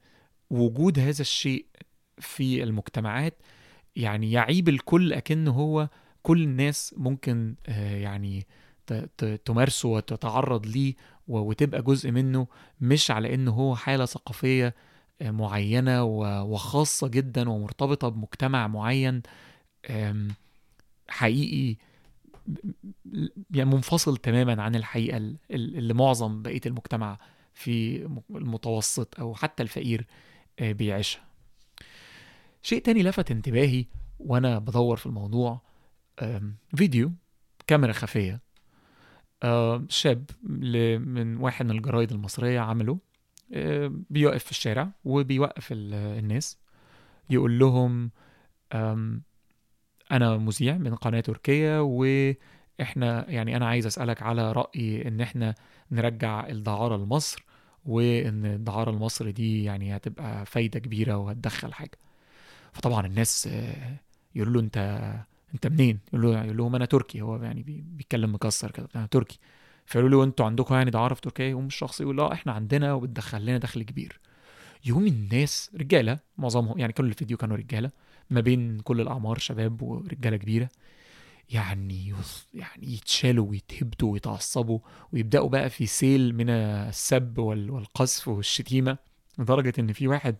وجود 0.49 0.99
هذا 0.99 1.21
الشيء 1.21 1.65
في 2.19 2.63
المجتمعات 2.63 3.37
يعني 3.95 4.31
يعيب 4.31 4.69
الكل 4.69 5.13
أكنه 5.13 5.51
هو 5.51 5.89
كل 6.23 6.43
الناس 6.43 6.95
ممكن 6.97 7.55
آه، 7.67 7.95
يعني 7.95 8.47
تمارسه 9.45 9.89
وتتعرض 9.89 10.65
ليه 10.65 10.95
وتبقى 11.27 11.81
جزء 11.81 12.11
منه 12.11 12.47
مش 12.81 13.11
على 13.11 13.33
إنه 13.33 13.51
هو 13.51 13.75
حالة 13.75 14.05
ثقافية 14.05 14.75
آه، 15.21 15.31
معينة 15.31 16.03
و- 16.03 16.41
وخاصة 16.53 17.07
جدا 17.07 17.49
ومرتبطة 17.49 18.09
بمجتمع 18.09 18.67
معين 18.67 19.21
حقيقي 21.09 21.75
يعني 23.51 23.69
منفصل 23.69 24.17
تماما 24.17 24.63
عن 24.63 24.75
الحقيقة 24.75 25.17
ال- 25.17 25.37
ال- 25.51 25.77
اللي 25.77 25.93
معظم 25.93 26.41
بقية 26.41 26.61
المجتمع 26.65 27.19
في 27.53 28.05
المتوسط 28.29 29.19
أو 29.19 29.35
حتى 29.35 29.63
الفقير. 29.63 30.07
بيعيشها. 30.61 31.21
شيء 32.61 32.81
تاني 32.81 33.03
لفت 33.03 33.31
انتباهي 33.31 33.85
وأنا 34.19 34.59
بدور 34.59 34.97
في 34.97 35.05
الموضوع 35.05 35.61
فيديو 36.75 37.11
كاميرا 37.67 37.93
خفية. 37.93 38.41
آم، 39.43 39.87
شاب 39.89 40.25
من 40.43 41.37
واحد 41.37 41.65
من 41.65 41.71
الجرايد 41.71 42.11
المصرية 42.11 42.59
عمله 42.59 42.99
بيوقف 44.09 44.43
في 44.43 44.51
الشارع 44.51 44.91
وبيوقف 45.03 45.71
ال- 45.71 45.93
الناس. 45.93 46.57
يقول 47.29 47.59
لهم 47.59 48.11
أنا 50.11 50.37
مذيع 50.37 50.77
من 50.77 50.95
قناة 50.95 51.19
تركيا 51.19 51.79
وإحنا 51.79 53.29
يعني 53.29 53.55
أنا 53.55 53.67
عايز 53.67 53.85
أسألك 53.85 54.21
على 54.21 54.51
رأي 54.51 55.07
إن 55.07 55.21
إحنا 55.21 55.55
نرجع 55.91 56.47
الدعارة 56.47 56.97
لمصر. 56.97 57.45
وإن 57.85 58.45
الدعارة 58.45 58.91
لمصر 58.91 59.29
دي 59.29 59.63
يعني 59.63 59.95
هتبقى 59.95 60.45
فايدة 60.45 60.79
كبيرة 60.79 61.17
وهتدخل 61.17 61.73
حاجة. 61.73 61.97
فطبعا 62.73 63.05
الناس 63.07 63.47
آه، 63.51 63.95
يقولوا 64.35 64.53
له 64.53 64.59
أنت 64.59 64.77
أنت 65.53 65.67
منين؟ 65.67 65.99
يقول 66.13 66.21
له 66.21 66.43
يقول 66.43 66.57
لهم 66.57 66.75
أنا 66.75 66.85
تركي. 66.85 67.21
هو 67.21 67.35
يعني 67.43 67.63
بي- 67.63 67.83
بيتكلم 67.87 68.33
مكسر 68.35 68.71
كده 68.71 68.87
أنا 68.95 69.05
تركي. 69.05 69.39
فيقولوا 69.85 70.09
له 70.09 70.23
أنتوا 70.29 70.45
عندكم 70.45 70.75
يعني 70.75 70.91
دعارة 70.91 71.13
في 71.13 71.21
تركيا؟ 71.21 71.45
يقوم 71.45 71.67
الشخص 71.67 72.01
يقول 72.01 72.17
لا 72.17 72.33
إحنا 72.33 72.51
عندنا 72.51 72.93
وبتدخل 72.93 73.41
لنا 73.45 73.57
دخل 73.57 73.83
كبير. 73.83 74.19
يقوم 74.85 75.07
الناس 75.07 75.71
رجالة 75.75 76.19
معظمهم 76.37 76.79
يعني 76.79 76.93
كل 76.93 77.05
الفيديو 77.05 77.37
كانوا 77.37 77.57
رجالة 77.57 77.91
ما 78.29 78.41
بين 78.41 78.79
كل 78.79 79.01
الأعمار 79.01 79.37
شباب 79.37 79.81
ورجالة 79.81 80.37
كبيرة. 80.37 80.69
يعني 81.49 82.13
يعني 82.53 82.93
يتشالوا 82.93 83.49
ويتهبطوا 83.49 84.11
ويتعصبوا 84.13 84.79
ويبدأوا 85.13 85.49
بقى 85.49 85.69
في 85.69 85.85
سيل 85.85 86.35
من 86.35 86.49
السب 86.49 87.37
وال- 87.37 87.71
والقذف 87.71 88.27
والشتيمة 88.27 88.97
لدرجة 89.39 89.73
إن 89.79 89.93
في 89.93 90.07
واحد 90.07 90.35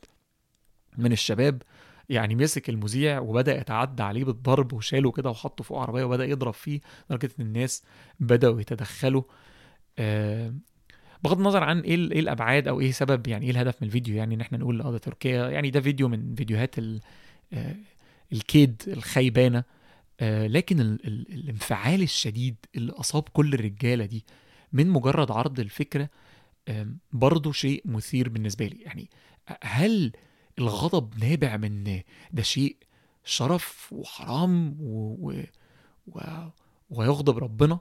من 0.97 1.11
الشباب 1.11 1.61
يعني 2.09 2.35
مسك 2.35 2.69
المذيع 2.69 3.19
وبدأ 3.19 3.57
يتعدى 3.59 4.03
عليه 4.03 4.23
بالضرب 4.23 4.73
وشاله 4.73 5.11
كده 5.11 5.29
وحطه 5.29 5.63
فوق 5.63 5.77
عربية 5.79 6.03
وبدأ 6.03 6.25
يضرب 6.25 6.53
فيه 6.53 6.79
لدرجة 7.09 7.31
إن 7.39 7.45
الناس 7.45 7.83
بدأوا 8.19 8.61
يتدخلوا. 8.61 9.23
آه 9.99 10.53
بغض 11.23 11.37
النظر 11.37 11.63
عن 11.63 11.79
إيه 11.79 11.95
إيه 12.11 12.19
الأبعاد 12.19 12.67
أو 12.67 12.79
إيه 12.79 12.91
سبب 12.91 13.27
يعني 13.27 13.45
إيه 13.45 13.51
الهدف 13.51 13.75
من 13.81 13.87
الفيديو 13.87 14.15
يعني 14.15 14.35
إن 14.35 14.41
إحنا 14.41 14.57
نقول 14.57 14.81
آه 14.81 14.91
ده 14.91 14.97
تركيا 14.97 15.49
يعني 15.49 15.69
ده 15.69 15.81
فيديو 15.81 16.07
من 16.07 16.35
فيديوهات 16.35 16.75
آه، 17.53 17.75
الكيد 18.33 18.81
الخيبانة. 18.87 19.63
لكن 20.21 20.79
ال 20.79 21.07
ال 21.07 21.33
الانفعال 21.33 22.01
الشديد 22.01 22.55
اللي 22.75 22.91
أصاب 22.91 23.23
كل 23.23 23.53
الرجالة 23.53 24.05
دي 24.05 24.25
من 24.73 24.89
مجرد 24.89 25.31
عرض 25.31 25.59
الفكرة 25.59 26.09
آم، 26.69 26.97
برضه 27.11 27.51
شيء 27.51 27.81
مثير 27.85 28.29
بالنسبة 28.29 28.67
لي. 28.67 28.81
يعني 28.81 29.09
هل 29.61 30.11
الغضب 30.59 31.23
نابع 31.23 31.57
من 31.57 32.01
ده 32.31 32.43
شيء 32.43 32.77
شرف 33.23 33.93
وحرام 33.93 34.77
و... 34.79 35.17
و... 36.07 36.21
ويغضب 36.89 37.37
ربنا؟ 37.37 37.79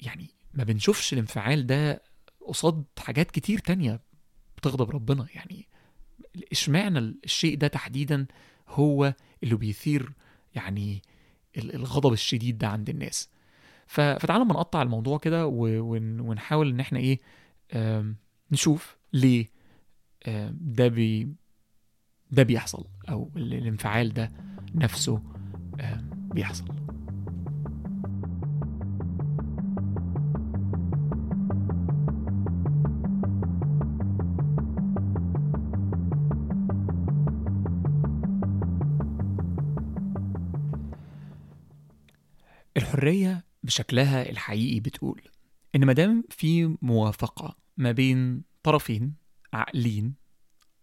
يعني 0.00 0.30
ما 0.54 0.64
بنشوفش 0.64 1.12
الانفعال 1.12 1.66
ده 1.66 2.02
قصاد 2.46 2.84
حاجات 2.98 3.30
كتير 3.30 3.58
تانية 3.58 4.00
بتغضب 4.56 4.90
ربنا. 4.90 5.26
يعني 5.34 5.68
اشمعنى 6.52 6.98
الشيء 6.98 7.56
ده 7.56 7.66
تحديدا 7.68 8.26
هو 8.68 9.14
اللي 9.42 9.54
بيثير 9.56 10.12
يعني 10.54 11.02
الغضب 11.56 12.12
الشديد 12.12 12.58
ده 12.58 12.68
عند 12.68 12.88
الناس. 12.88 13.28
ف- 13.86 14.00
فتعالى 14.00 14.44
ما 14.44 14.52
نقطع 14.52 14.82
الموضوع 14.82 15.18
كده 15.18 15.46
ونحاول 15.46 16.68
ان 16.70 16.80
إحنا 16.80 16.98
إيه 16.98 17.20
نشوف 18.52 18.96
ليه 19.12 19.46
ده 20.50 20.88
بي 20.88 21.28
ده 22.30 22.42
بيحصل 22.42 22.84
أو 23.08 23.30
ال- 23.36 23.54
الانفعال 23.54 24.14
ده 24.14 24.32
نفسه 24.74 25.22
بيحصل. 26.12 26.64
الحرية 42.86 43.44
بشكلها 43.62 44.30
الحقيقي 44.30 44.80
بتقول 44.80 45.22
إن 45.74 45.84
مادام 45.84 46.24
في 46.30 46.76
موافقة 46.82 47.56
ما 47.76 47.92
بين 47.92 48.42
طرفين 48.62 49.14
عاقلين 49.52 50.14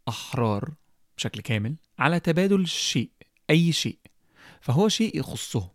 أحرار 0.09 0.73
بشكل 1.17 1.41
كامل 1.41 1.75
على 1.99 2.19
تبادل 2.19 2.67
شيء 2.67 3.09
أي 3.49 3.71
شيء 3.71 3.97
فهو 4.61 4.89
شيء 4.89 5.19
يخصهم 5.19 5.69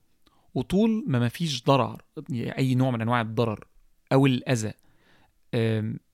وطول 0.55 1.05
ما 1.07 1.19
مفيش 1.19 1.64
ضرر 1.64 2.03
أي 2.33 2.75
نوع 2.75 2.91
من 2.91 3.01
أنواع 3.01 3.21
الضرر 3.21 3.67
أو 4.12 4.27
الأذى 4.27 4.73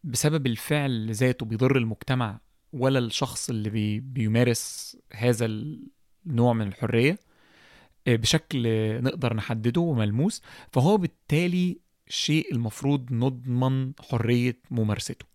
بسبب 0.04 0.46
الفعل 0.46 1.14
ذاته 1.14 1.46
بيضر 1.46 1.76
المجتمع 1.76 2.40
ولا 2.72 2.98
الشخص 2.98 3.50
اللي 3.50 3.70
بي 3.70 4.00
بيمارس 4.00 4.96
هذا 5.12 5.46
النوع 6.26 6.52
من 6.52 6.66
الحرية 6.66 7.18
بشكل 8.06 8.64
آه، 8.66 9.00
نقدر 9.00 9.34
نحدده 9.34 9.80
وملموس 9.80 10.42
فهو 10.72 10.96
بالتالي 10.96 11.78
شيء 12.08 12.52
المفروض 12.54 13.12
نضمن 13.12 13.92
حرية 14.10 14.58
ممارسته. 14.70 15.26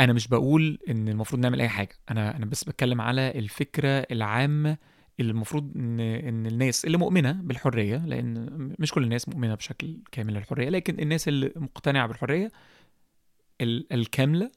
أنا 0.00 0.12
مش 0.12 0.28
بقول 0.28 0.78
إن 0.88 1.08
المفروض 1.08 1.42
نعمل 1.42 1.60
أي 1.60 1.68
حاجة 1.68 1.98
أنا 2.10 2.36
أنا 2.36 2.46
بس 2.46 2.64
بتكلم 2.64 3.00
على 3.00 3.30
الفكرة 3.38 3.88
العامة 3.88 4.76
اللي 5.20 5.30
المفروض 5.32 5.72
إن 5.76 6.00
إن 6.00 6.46
الناس 6.46 6.84
اللي 6.84 6.98
مؤمنة 6.98 7.32
بالحرية 7.32 7.96
لأن 8.06 8.48
مش 8.78 8.92
كل 8.92 9.02
الناس 9.04 9.28
مؤمنة 9.28 9.54
بشكل 9.54 9.98
كامل 10.12 10.34
للحرية 10.34 10.68
لكن 10.68 11.00
الناس 11.00 11.28
اللي 11.28 11.52
مقتنعة 11.56 12.06
بالحرية 12.06 12.52
ال- 13.60 13.92
الكاملة 13.92 14.50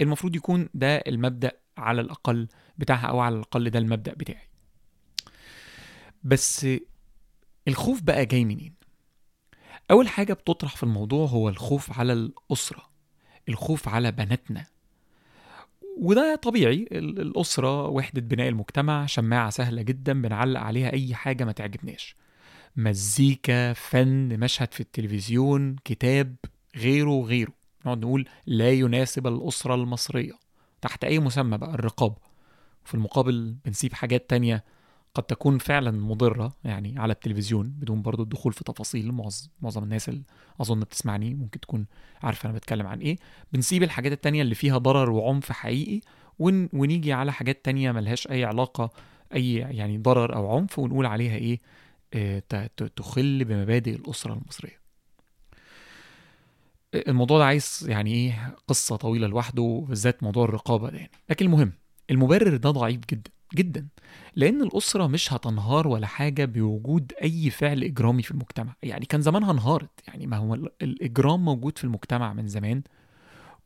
المفروض 0.00 0.36
يكون 0.36 0.68
ده 0.74 0.96
المبدأ 0.96 1.52
على 1.78 2.00
الأقل 2.00 2.48
بتاعها 2.78 3.06
أو 3.06 3.20
على 3.20 3.34
الأقل 3.34 3.70
ده 3.70 3.78
المبدأ 3.78 4.14
بتاعي. 4.14 4.48
بس 6.22 6.66
الخوف 7.68 8.02
بقى 8.02 8.26
جاي 8.26 8.44
منين؟ 8.44 8.74
أول 9.90 10.08
حاجة 10.08 10.32
بتطرح 10.32 10.76
في 10.76 10.82
الموضوع 10.82 11.26
هو 11.28 11.48
الخوف 11.48 11.98
على 11.98 12.12
الأسرة 12.12 12.88
الخوف 13.48 13.88
على 13.88 14.12
بناتنا. 14.12 14.66
وده 15.98 16.34
طبيعي 16.34 16.88
ال- 16.92 17.20
الأسرة 17.20 17.88
وحدة 17.88 18.20
بناء 18.20 18.48
المجتمع 18.48 19.06
شماعة 19.06 19.50
سهلة 19.50 19.82
جدا 19.82 20.22
بنعلق 20.22 20.60
عليها 20.60 20.92
أي 20.92 21.14
حاجة 21.14 21.44
ما 21.44 21.52
تعجبناش. 21.52 22.16
مزيكا 22.76 23.72
فن 23.72 24.40
مشهد 24.40 24.74
في 24.74 24.80
التلفزيون 24.80 25.76
كتاب 25.84 26.36
غيره 26.76 27.10
وغيره. 27.10 27.52
نقعد 27.86 27.98
نقول 27.98 28.28
لا 28.46 28.70
يناسب 28.70 29.26
الأسرة 29.26 29.74
المصرية. 29.74 30.32
تحت 30.82 31.04
أي 31.04 31.18
مسمى 31.18 31.58
بقى؟ 31.58 31.74
الرقابة. 31.74 32.16
في 32.84 32.94
المقابل 32.94 33.56
بنسيب 33.64 33.92
حاجات 33.92 34.30
تانية 34.30 34.64
قد 35.18 35.24
تكون 35.24 35.58
فعلا 35.58 35.90
مضرة 35.90 36.52
يعني 36.64 36.98
على 36.98 37.12
التلفزيون 37.12 37.68
بدون 37.68 38.02
برضو 38.02 38.22
الدخول 38.22 38.52
في 38.52 38.64
تفاصيل. 38.64 39.12
معظم 39.62 39.82
الناس 39.82 40.08
اللي 40.08 40.22
أظن 40.60 40.80
بتسمعني 40.80 41.34
ممكن 41.34 41.60
تكون 41.60 41.86
عارفة 42.22 42.48
أنا 42.48 42.58
بتكلم 42.58 42.86
عن 42.86 43.00
إيه. 43.00 43.16
بنسيب 43.52 43.82
الحاجات 43.82 44.12
التانية 44.12 44.42
اللي 44.42 44.54
فيها 44.54 44.78
ضرر 44.78 45.10
وعنف 45.10 45.52
حقيقي 45.52 46.00
ون... 46.38 46.68
ونيجي 46.72 47.12
على 47.12 47.32
حاجات 47.32 47.64
تانية 47.64 47.92
ملهاش 47.92 48.30
أي 48.30 48.44
علاقة 48.44 48.90
أي 49.34 49.54
يعني 49.54 49.98
ضرر 49.98 50.34
أو 50.34 50.56
عنف 50.56 50.78
ونقول 50.78 51.06
عليها 51.06 51.36
إيه 51.36 51.60
آه، 52.14 52.42
تخل 52.96 53.44
بمبادئ 53.44 53.94
الأسرة 53.94 54.32
المصرية. 54.32 54.78
الموضوع 56.94 57.38
ده 57.38 57.44
عايز 57.44 57.86
يعني 57.88 58.12
إيه 58.14 58.56
قصة 58.68 58.96
طويلة 58.96 59.26
لوحده 59.26 59.84
بالذات 59.88 60.22
موضوع 60.22 60.44
الرقابة 60.44 60.90
ده 60.90 60.98
يعني. 60.98 61.10
لكن 61.30 61.46
المهم 61.46 61.72
المبرر 62.10 62.56
ده 62.56 62.70
ضعيف 62.70 63.00
جدا. 63.10 63.30
جدا 63.54 63.86
لأن 64.36 64.62
الأسرة 64.62 65.06
مش 65.06 65.32
هتنهار 65.32 65.88
ولا 65.88 66.06
حاجة 66.06 66.44
بوجود 66.44 67.12
أي 67.22 67.50
فعل 67.50 67.82
إجرامي 67.84 68.22
في 68.22 68.30
المجتمع. 68.30 68.74
يعني 68.82 69.06
كان 69.06 69.22
زمانها 69.22 69.50
انهارت 69.52 69.90
يعني 70.08 70.26
ما 70.26 70.36
هو 70.36 70.54
ال- 70.54 70.70
الإجرام 70.82 71.44
موجود 71.44 71.78
في 71.78 71.84
المجتمع 71.84 72.32
من 72.32 72.46
زمان 72.48 72.82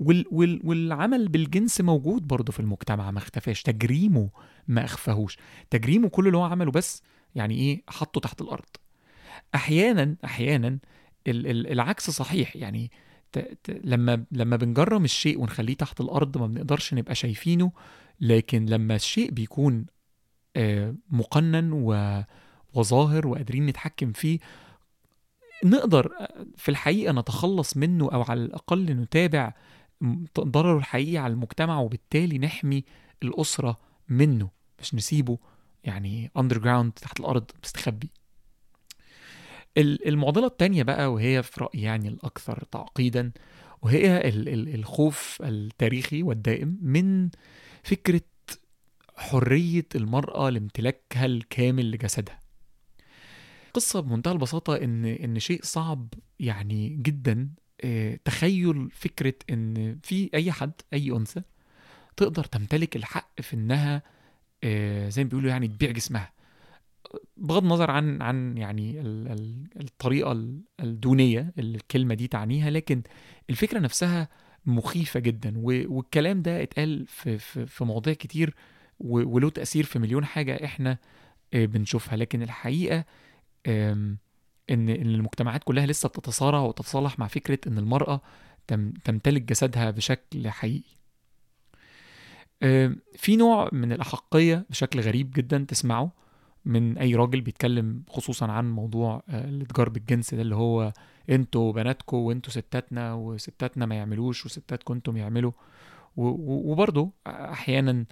وال 0.00 0.24
وال 0.30 0.60
والعمل 0.64 1.28
بالجنس 1.28 1.80
موجود 1.80 2.26
برضه 2.28 2.52
في 2.52 2.60
المجتمع 2.60 3.10
ما 3.10 3.18
اختفاش. 3.18 3.62
تجريمه 3.62 4.28
ما 4.68 4.84
اخفاهوش. 4.84 5.38
تجريمه 5.70 6.08
كل 6.08 6.26
اللي 6.26 6.38
هو 6.38 6.44
عمله 6.44 6.70
بس 6.70 7.02
يعني 7.34 7.54
إيه؟ 7.54 7.82
حطه 7.88 8.20
تحت 8.20 8.40
الأرض. 8.40 8.64
أحيانا 9.54 10.16
أحيانا 10.24 10.78
ال 11.26 11.46
ال 11.46 11.72
العكس 11.72 12.10
صحيح. 12.10 12.56
يعني 12.56 12.90
ت 13.32 13.38
ت 13.38 13.80
لما 13.84 14.24
لما 14.32 14.56
بنجرم 14.56 15.04
الشيء 15.04 15.40
ونخليه 15.40 15.74
تحت 15.74 16.00
الأرض 16.00 16.38
ما 16.38 16.46
بنقدرش 16.46 16.94
نبقى 16.94 17.14
شايفينه 17.14 17.72
لكن 18.22 18.66
لما 18.66 18.94
الشيء 18.94 19.30
بيكون 19.30 19.87
آه، 20.56 20.94
مقنن 21.11 21.72
وظاهر 22.74 23.26
وقادرين 23.26 23.66
نتحكم 23.66 24.12
فيه 24.12 24.38
نقدر 25.64 26.12
آه، 26.20 26.46
في 26.56 26.68
الحقيقة 26.68 27.12
نتخلص 27.12 27.76
منه 27.76 28.11
أو 28.12 28.22
على 28.22 28.44
الأقل 28.44 28.85
نتابع 28.85 29.52
ضرره 30.40 30.78
الحقيقي 30.78 31.18
على 31.18 31.32
المجتمع 31.32 31.78
وبالتالي 31.80 32.38
نحمي 32.38 32.85
الأسرة 33.22 33.76
منه 34.08 34.50
مش 34.80 34.94
نسيبه 34.94 35.38
يعني 35.85 36.30
underground 36.37 36.92
تحت 36.92 37.20
الأرض 37.20 37.44
مستخبي. 37.64 38.11
ال- 39.78 40.08
المعضلة 40.08 40.46
التانية 40.46 40.82
بقى 40.82 41.12
وهي 41.12 41.42
في 41.42 41.61
رأيي 41.61 41.82
يعني 41.82 42.08
الأكثر 42.08 42.64
تعقيدا 42.70 43.32
وهي 43.82 44.28
ال- 44.28 44.48
ال- 44.48 44.74
الخوف 44.74 45.38
التاريخي 45.44 46.22
والدائم 46.22 46.78
من 46.82 47.30
فكرة 47.82 48.20
حرية 49.16 49.86
المرأة 49.94 50.50
لامتلاكها 50.50 51.26
الكامل 51.26 51.90
لجسدها. 51.90 52.40
قصة 53.74 54.00
بمنتهى 54.00 54.32
البساطة 54.32 54.76
إن 54.76 55.04
إن 55.04 55.38
شيء 55.38 55.60
صعب 55.62 56.08
يعني 56.40 56.88
جدا 57.02 57.48
آه، 57.84 58.18
تخيل 58.24 58.90
فكرة 58.90 59.34
إن 59.50 59.98
في 60.02 60.30
أي 60.34 60.52
حد 60.52 60.72
أي 60.92 61.10
أنثى 61.10 61.42
تقدر 62.16 62.44
تمتلك 62.44 62.96
الحق 62.96 63.40
في 63.40 63.56
إنها 63.56 64.02
آه، 64.64 65.08
زي 65.08 65.24
ما 65.24 65.28
بيقولوا 65.30 65.50
يعني 65.50 65.68
تبيع 65.68 65.90
جسمها. 65.90 66.32
بغض 67.36 67.62
النظر 67.62 67.90
عن 67.90 68.22
عن 68.22 68.56
يعني 68.58 69.00
ال- 69.00 69.28
ال- 69.28 69.66
الطريقة 69.80 70.32
ال- 70.32 70.60
الدونية 70.80 71.52
اللي 71.58 71.76
الكلمة 71.76 72.14
دي 72.14 72.26
تعنيها 72.28 72.70
لكن 72.70 73.02
الفكرة 73.50 73.78
نفسها 73.78 74.28
مخيفة 74.66 75.20
جدا 75.20 75.53
والكلام 75.64 76.42
ده 76.42 76.62
اتقال 76.62 77.07
في 77.07 77.38
في 77.38 77.66
في 77.66 77.85
مواضيع 77.85 78.14
كتير 78.14 78.55
وله 79.01 79.51
تأثير 79.51 79.85
في 79.85 79.98
مليون 79.98 80.25
حاجة 80.25 80.64
إحنا 80.64 80.98
آه، 81.55 81.66
بنشوفها 81.66 82.16
لكن 82.16 82.42
الحقيقة 82.42 83.05
آم، 83.66 84.18
إن 84.70 84.88
المجتمعات 84.88 85.64
كلها 85.64 85.87
لسه 85.87 86.09
بتتصارع 86.09 86.61
وتتصالح 86.61 87.18
مع 87.18 87.27
فكرة 87.27 87.59
إن 87.66 87.79
المرأة 87.79 88.20
تم 88.66 88.90
تمتلك 88.90 89.42
جسدها 89.42 89.90
بشكل 89.90 90.48
حقيقي. 90.48 90.92
في 93.16 93.37
نوع 93.37 93.68
من 93.72 93.92
الأحقية 93.92 94.66
بشكل 94.70 95.01
غريب 95.01 95.31
جدا 95.31 95.64
تسمعه 95.68 96.12
من 96.64 96.98
أي 96.98 97.14
راجل 97.14 97.40
بيتكلم 97.40 98.03
خصوصا 98.09 98.46
عن 98.53 98.70
موضوع 98.70 99.22
آه، 99.29 99.44
الإتجار 99.44 99.88
بالجنس 99.88 100.35
ده 100.35 100.42
اللي 100.42 100.55
هو 100.55 100.92
أنتوا 101.30 101.72
بناتكوا 101.72 102.28
وانتوا 102.28 102.52
ستاتنا 102.52 103.14
وستاتنا 103.14 103.87
ما 103.87 103.94
يعملوش 103.94 104.46
وستاتكم 104.46 104.94
أنتم 104.94 105.16
يعملوا. 105.16 105.52
وبرضه 106.16 107.11
أحيانا 107.26 108.04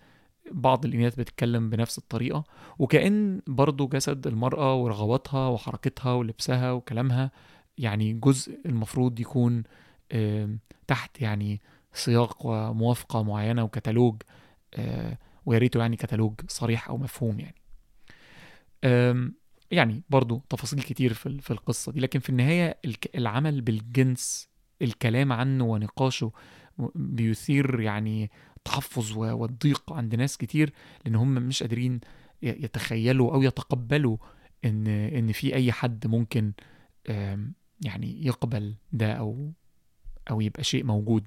بعض 0.51 0.85
الإناث 0.85 1.15
بتتكلم 1.15 1.71
بنفس 1.71 1.99
الطريقة 1.99 2.45
وكأن 2.79 3.43
برضو 3.47 3.89
جسد 3.89 4.27
المرأة 4.27 4.75
ورغباتها 4.75 5.49
وحركتها 5.49 6.13
ولبسها 6.13 6.73
وكلامها 6.73 7.31
يعني 7.79 8.13
جزء 8.13 8.61
المفروض 8.67 9.21
يكون 9.21 9.63
تحت 10.87 11.21
يعني 11.23 11.61
سياق 11.93 12.47
وموافقة 12.47 13.23
معينة 13.23 13.65
وكتالوج 13.65 14.23
آه، 14.75 15.19
ويا 15.47 15.59
ريته 15.59 15.81
يعني 15.81 15.97
كتالوج 15.97 16.35
صريح 16.49 16.89
أو 16.89 16.97
مفهوم 16.97 17.41
يعني. 17.41 17.55
يعني 19.71 20.03
برضو 20.11 20.43
تفاصيل 20.49 20.83
كتير 20.83 21.15
في 21.15 21.39
في 21.41 21.51
القصة 21.51 21.93
دي 21.93 22.01
لكن 22.01 22.21
في 22.21 22.31
النهاية 22.31 22.79
العمل 23.15 23.61
بالجنس 23.61 24.49
الكلام 24.83 25.33
عنه 25.33 25.65
ونقاشه 25.65 26.33
بيثير 26.95 27.81
يعني 27.81 28.31
التحفظ 28.57 29.13
و- 29.17 29.37
والضيق 29.37 29.93
عند 29.93 30.15
ناس 30.15 30.37
كتير 30.37 30.73
لأن 31.05 31.15
هم 31.15 31.35
مش 31.35 31.63
قادرين 31.63 32.01
يتخيلوا 32.43 33.35
أو 33.35 33.43
يتقبلوا 33.43 34.17
إن 34.65 34.87
إن 34.87 35.33
في 35.33 35.55
أي 35.55 35.73
حد 35.73 36.07
ممكن 36.07 36.53
يعني 37.85 38.27
يقبل 38.27 38.75
ده 38.93 39.13
أو 39.13 39.53
أو 40.31 40.41
يبقى 40.41 40.65
شيء 40.65 40.85
موجود 40.85 41.27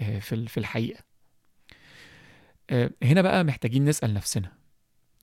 آه، 0.00 0.18
في 0.18 0.46
في 0.48 0.58
الحقيقة. 0.60 1.02
آه، 2.70 2.90
هنا 3.02 3.22
بقى 3.22 3.44
محتاجين 3.44 3.84
نسأل 3.84 4.14
نفسنا 4.14 4.52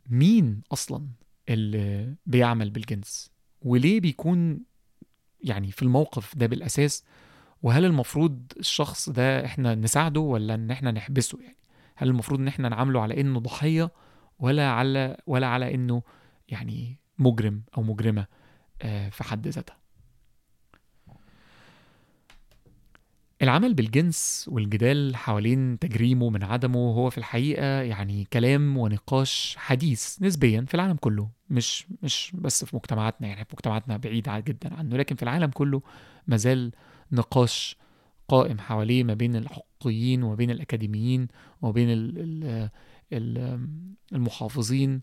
مين 0.09 0.61
أصلا 0.71 1.07
اللي 1.49 2.15
بيعمل 2.25 2.69
بالجنس. 2.69 3.31
وليه 3.61 3.99
بيكون 3.99 4.59
يعني 5.41 5.71
في 5.71 5.81
الموقف 5.81 6.37
ده 6.37 6.45
بالأساس؟ 6.47 7.03
وهل 7.63 7.85
المفروض 7.85 8.51
الشخص 8.59 9.09
ده 9.09 9.45
إحنا 9.45 9.75
نساعده 9.75 10.19
ولا 10.19 10.53
إن 10.55 10.71
إحنا 10.71 10.91
نحبسه 10.91 11.39
يعني؟ 11.41 11.57
هل 11.95 12.07
المفروض 12.09 12.39
إن 12.39 12.47
إحنا 12.47 12.69
نعامله 12.69 13.01
على 13.01 13.21
إنه 13.21 13.39
ضحية 13.39 13.91
ولا 14.39 14.69
على 14.69 15.17
ولا 15.27 15.47
على 15.47 15.75
إنه 15.75 16.03
يعني 16.49 16.99
مجرم 17.19 17.63
أو 17.77 17.83
مجرمة 17.83 18.25
آه، 18.81 19.09
في 19.09 19.23
حد 19.23 19.47
ذاتها؟ 19.47 19.77
العمل 23.41 23.73
بالجنس 23.73 24.49
والجدال 24.51 25.15
حوالين 25.15 25.79
تجريمه 25.79 26.29
من 26.29 26.43
عدمه 26.43 26.79
هو 26.79 27.09
في 27.09 27.17
الحقيقة 27.17 27.65
يعني 27.65 28.27
كلام 28.33 28.77
ونقاش 28.77 29.55
حديث 29.57 30.21
نسبيا 30.21 30.65
في 30.67 30.73
العالم 30.73 30.95
كله 30.95 31.29
مش 31.49 31.85
مش 32.03 32.31
بس 32.33 32.65
في 32.65 32.75
مجتمعاتنا 32.75 33.27
يعني 33.27 33.45
في 33.45 33.51
مجتمعاتنا 33.53 33.97
بعيد 33.97 34.29
جدا 34.29 34.73
عنه 34.73 34.97
لكن 34.97 35.15
في 35.15 35.23
العالم 35.23 35.51
كله 35.51 35.81
مازال 36.27 36.71
نقاش 37.11 37.77
قائم 38.27 38.59
حواليه 38.59 39.03
ما 39.03 39.13
بين 39.13 39.35
الحقوقيين 39.35 40.23
وما 40.23 40.35
بين 40.35 40.51
الأكاديميين 40.51 41.27
وما 41.61 41.71
بين 41.71 41.89
ال 41.89 42.17
ال 42.17 42.69
ال 43.13 43.59
المحافظين. 44.13 45.01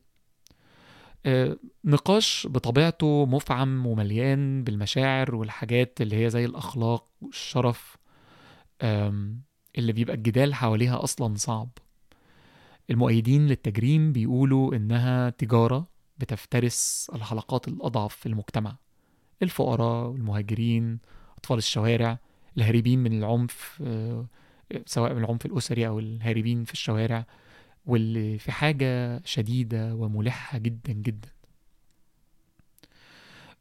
آه، 1.26 1.56
نقاش 1.84 2.48
بطبيعته 2.50 3.26
مفعم 3.26 3.86
ومليان 3.86 4.64
بالمشاعر 4.64 5.34
والحاجات 5.34 6.00
اللي 6.00 6.24
هي 6.24 6.30
زي 6.30 6.44
الأخلاق 6.44 7.06
والشرف 7.20 7.96
اللي 8.82 9.92
بيبقى 9.92 10.16
الجدال 10.16 10.54
حواليها 10.54 11.04
أصلا 11.04 11.34
صعب. 11.36 11.68
المؤيدين 12.90 13.46
للتجريم 13.46 14.12
بيقولوا 14.12 14.74
إنها 14.76 15.30
تجارة 15.30 15.88
بتفترس 16.18 17.10
الحلقات 17.14 17.68
الأضعف 17.68 18.16
في 18.16 18.26
المجتمع. 18.26 18.76
الفقراء 19.42 20.06
والمهاجرين 20.08 20.98
أطفال 21.38 21.58
الشوارع 21.58 22.18
الهاربين 22.56 22.98
من 22.98 23.18
العنف 23.18 23.82
آه، 23.84 24.26
سواء 24.86 25.14
من 25.14 25.24
العنف 25.24 25.46
الأسري 25.46 25.86
أو 25.86 25.98
الهاربين 25.98 26.64
في 26.64 26.72
الشوارع 26.72 27.26
واللي 27.86 28.38
في 28.38 28.52
حاجة 28.52 29.22
شديدة 29.24 29.94
وملحة 29.94 30.58
جدا 30.58 30.92
جدا. 30.92 31.28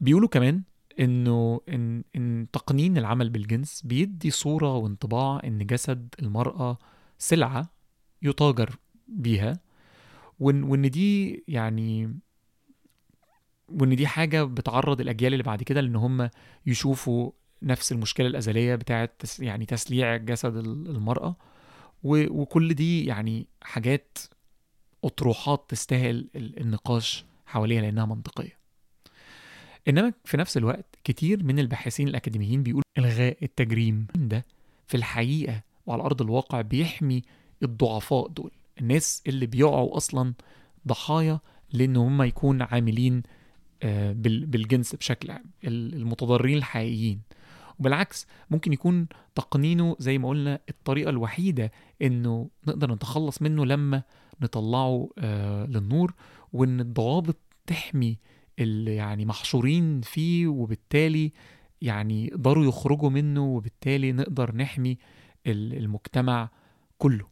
بيقولوا 0.01 0.29
كمان 0.29 0.63
إنه 0.99 1.61
إن 1.69 2.03
إن 2.15 2.47
تقنين 2.53 2.97
العمل 2.97 3.29
بالجنس 3.29 3.81
بيدي 3.81 4.31
صورة 4.31 4.75
وانطباع 4.75 5.41
إن 5.43 5.65
جسد 5.65 6.15
المرأة 6.19 6.77
سلعة 7.17 7.69
يتاجر 8.21 8.79
بيها 9.07 9.59
وإن 10.39 10.63
وإن 10.63 10.89
دي 10.89 11.43
يعني 11.47 12.19
وإن 13.69 13.95
دي 13.95 14.07
حاجة 14.07 14.43
بتعرض 14.43 15.01
الأجيال 15.01 15.33
اللي 15.33 15.43
بعد 15.43 15.63
كده 15.63 15.81
لإن 15.81 15.95
هم 15.95 16.29
يشوفوا 16.65 17.31
نفس 17.63 17.91
المشكلة 17.91 18.27
الأزلية 18.27 18.75
بتاعة 18.75 19.09
يعني 19.39 19.65
تسليع 19.65 20.17
جسد 20.17 20.55
المرأة. 20.57 21.35
وكل 22.03 22.73
دي 22.73 23.05
يعني 23.05 23.47
حاجات 23.61 24.17
أطروحات 25.03 25.65
تستاهل 25.69 26.29
النقاش 26.35 27.25
حواليها 27.45 27.81
لأنها 27.81 28.05
منطقية. 28.05 28.62
إنما 29.87 30.13
في 30.25 30.37
نفس 30.37 30.57
الوقت 30.57 30.85
كتير 31.03 31.43
من 31.43 31.59
الباحثين 31.59 32.07
الأكاديميين 32.07 32.63
بيقولوا 32.63 32.83
إلغاء 32.97 33.37
التجريم 33.43 34.07
ده 34.15 34.45
في 34.87 34.97
الحقيقة 34.97 35.61
وعلى 35.85 36.03
أرض 36.03 36.21
الواقع 36.21 36.61
بيحمي 36.61 37.21
الضعفاء 37.63 38.27
دول 38.27 38.51
الناس 38.79 39.23
اللي 39.27 39.45
بيقعوا 39.45 39.97
أصلا 39.97 40.33
ضحايا 40.87 41.39
لأن 41.73 41.95
هم 41.97 42.21
يكون 42.21 42.61
عاملين 42.61 43.23
آه، 43.83 44.11
بالجنس 44.13 44.95
بشكل 44.95 45.31
عام 45.31 45.43
المتضررين 45.63 46.57
الحقيقيين. 46.57 47.21
وبالعكس 47.79 48.27
ممكن 48.49 48.73
يكون 48.73 49.07
تقنينه 49.35 49.95
زي 49.99 50.17
ما 50.17 50.29
قلنا 50.29 50.59
الطريقة 50.69 51.09
الوحيدة 51.09 51.71
إنه 52.01 52.49
نقدر 52.67 52.91
نتخلص 52.93 53.41
منه 53.41 53.65
لما 53.65 54.03
نطلعه 54.41 55.09
آه 55.19 55.65
للنور 55.65 56.13
وإن 56.53 56.79
الضوابط 56.79 57.37
تحمي 57.67 58.17
اللي 58.59 58.95
يعني 58.95 59.25
محشورين 59.25 60.01
فيه 60.01 60.47
وبالتالي 60.47 61.31
يعني 61.81 62.25
يقدروا 62.27 62.65
يخرجوا 62.65 63.09
منه 63.09 63.45
وبالتالي 63.45 64.11
نقدر 64.11 64.55
نحمي 64.55 64.97
المجتمع 65.47 66.49
كله. 66.97 67.27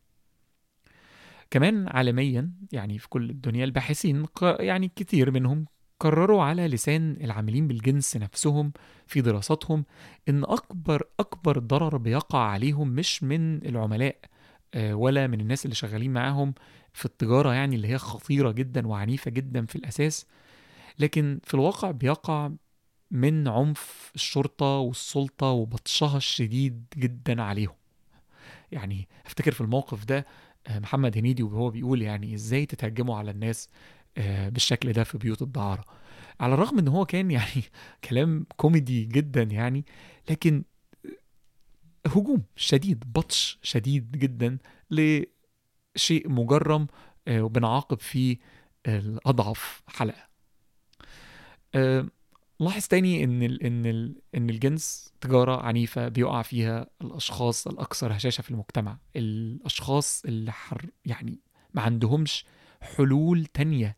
كمان 1.52 1.88
عالميا 1.88 2.52
يعني 2.72 3.00
في 3.00 3.10
كل 3.10 3.30
الدنيا 3.30 3.66
الباحثين 3.66 4.26
يعني 4.42 4.88
كتير 4.96 5.32
منهم 5.32 5.66
قرروا 6.00 6.44
على 6.44 6.68
لسان 6.68 7.18
العاملين 7.22 7.68
بالجنس 7.68 8.18
نفسهم 8.18 8.74
في 9.08 9.22
دراساتهم 9.22 9.86
إن 10.30 10.44
أكبر 10.44 11.04
أكبر 11.20 11.60
ضرر 11.60 11.98
بيقع 11.98 12.40
عليهم 12.40 12.88
مش 12.88 13.24
من 13.24 13.66
العملاء 13.66 14.16
آه، 14.74 14.94
ولا 14.94 15.28
من 15.28 15.42
الناس 15.42 15.66
اللي 15.66 15.76
شغالين 15.76 16.14
معاهم 16.14 16.54
في 16.94 17.06
التجارة 17.06 17.54
يعني 17.54 17.76
اللي 17.76 17.88
هي 17.88 17.98
خطيرة 17.98 18.52
جدا 18.52 18.88
وعنيفة 18.88 19.32
جدا 19.32 19.66
في 19.66 19.76
الأساس 19.76 20.26
لكن 21.02 21.40
في 21.44 21.54
الواقع 21.54 21.92
بيقع 21.92 22.52
من 23.12 23.48
عنف 23.48 24.12
الشرطة 24.16 24.66
والسلطة 24.78 25.48
وبطشها 25.48 26.18
الشديد 26.18 26.86
جدا 26.98 27.42
عليهم. 27.42 27.76
يعني 28.72 29.08
أفتكر 29.26 29.52
في 29.52 29.62
الموقف 29.62 30.06
ده 30.06 30.26
آه، 30.68 30.80
محمد 30.80 31.18
هنيدي 31.18 31.44
وهو 31.44 31.70
بيقول 31.70 32.02
يعني 32.02 32.36
إزاي 32.36 32.66
تتهجموا 32.66 33.18
على 33.18 33.32
الناس 33.32 33.70
آه، 34.18 34.50
بالشكل 34.50 34.94
ده 34.94 35.04
في 35.04 35.18
بيوت 35.18 35.42
الدعارة. 35.42 35.86
على 36.40 36.54
الرغم 36.54 36.80
إن 36.80 36.88
هو 36.88 37.06
كان 37.06 37.32
يعني 37.38 37.64
كلام 38.10 38.46
كوميدي 38.58 39.06
جدا 39.06 39.44
يعني 39.44 39.86
لكن 40.30 40.64
هجوم 42.08 42.44
شديد 42.56 43.04
بطش 43.14 43.60
شديد 43.64 44.12
جدا 44.12 44.58
لشيء 44.92 46.30
مجرم 46.30 46.88
آه، 47.28 47.42
وبنعاقب 47.42 48.00
فيه 48.00 48.38
الأضعف 48.88 49.84
حلقة. 49.88 50.31
آه، 51.76 52.08
لاحظ 52.60 52.88
تاني 52.88 53.24
إن 53.24 53.44
ال 53.44 53.64
إن 53.64 53.86
ال 53.86 54.22
إن 54.36 54.50
الجنس 54.50 55.14
تجارة 55.22 55.62
عنيفة 55.62 56.08
بيقع 56.08 56.42
فيها 56.42 56.88
الأشخاص 57.02 57.68
الأكثر 57.68 58.16
هشاشة 58.16 58.42
في 58.42 58.52
المجتمع. 58.52 58.98
الأشخاص 59.16 60.26
اللي 60.26 60.52
حر 60.52 60.86
يعني 61.06 61.40
ما 61.74 61.82
عندهمش 61.82 62.46
حلول 62.82 63.46
تانية 63.46 63.98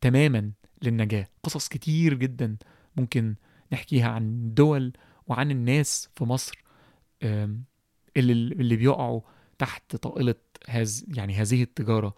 تماما 0.00 0.52
للنجاة. 0.82 1.28
قصص 1.42 1.68
كتير 1.68 2.14
جدا 2.14 2.56
ممكن 2.96 3.34
نحكيها 3.72 4.08
عن 4.08 4.54
دول 4.54 4.92
وعن 5.26 5.50
الناس 5.50 6.08
في 6.14 6.24
مصر 6.24 6.64
اللي, 7.22 8.32
اللي 8.32 8.76
بيقعوا 8.76 9.20
تحت 9.58 9.96
طائلة 9.96 10.34
هز 10.68 11.06
يعني 11.08 11.34
هذه 11.34 11.62
التجارة. 11.62 12.14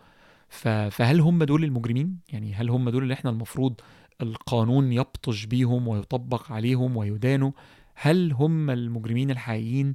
فهل 0.91 1.21
هم 1.21 1.45
دول 1.45 1.65
المجرمين؟ 1.65 2.19
يعني 2.29 2.55
هل 2.55 2.71
هم 2.71 2.91
دول 2.91 3.03
اللي 3.03 3.15
إحنا 3.15 3.31
المفروض 3.31 3.81
القانون 4.23 4.93
يبطش 4.93 5.45
بيهم 5.45 5.89
ويطبق 5.89 6.53
عليهم 6.53 6.97
ويدانوا؟ 6.97 7.53
هل 7.95 8.33
هم 8.33 8.71
المجرمين 8.71 9.31
الحقيقيين 9.31 9.95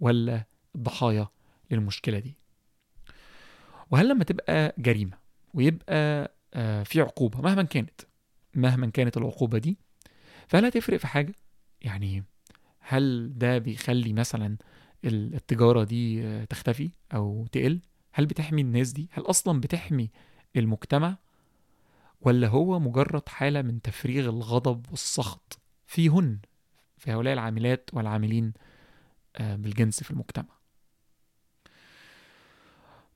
ولا 0.00 0.44
الضحايا 0.74 1.28
للمشكلة 1.70 2.18
دي؟ 2.18 2.36
وهل 3.90 4.08
لما 4.08 4.24
تبقى 4.24 4.74
جريمة 4.78 5.18
ويبقى 5.54 6.34
آه، 6.54 6.82
في 6.82 7.00
عقوبة 7.00 7.40
مهما 7.40 7.62
كانت 7.62 8.00
مهما 8.54 8.86
كانت 8.90 9.16
العقوبة 9.16 9.58
دي 9.58 9.78
فهل 10.48 10.64
هتفرق 10.64 10.96
في 10.96 11.06
حاجة؟ 11.06 11.34
يعني 11.82 12.24
هل 12.80 13.32
ده 13.38 13.58
بيخلي 13.58 14.12
مثلا 14.12 14.56
التجارة 15.04 15.84
دي 15.84 16.22
آه، 16.26 16.44
تختفي 16.44 16.90
أو 17.14 17.46
تقل؟ 17.52 17.80
هل 18.12 18.26
بتحمي 18.26 18.62
الناس 18.62 18.92
دي؟ 18.92 19.08
هل 19.12 19.22
أصلا 19.22 19.60
بتحمي 19.60 20.10
المجتمع؟ 20.56 21.16
ولا 22.20 22.48
هو 22.48 22.78
مجرد 22.80 23.28
حالة 23.28 23.62
من 23.62 23.82
تفريغ 23.82 24.28
الغضب 24.28 24.86
والسخط؟ 24.90 25.58
فيهن 25.86 26.38
في 26.98 27.12
هؤلاء 27.12 27.32
العاملات 27.34 27.90
والعاملين 27.92 28.52
آه، 29.36 29.56
بالجنس 29.56 30.02
في 30.02 30.10
المجتمع. 30.10 30.60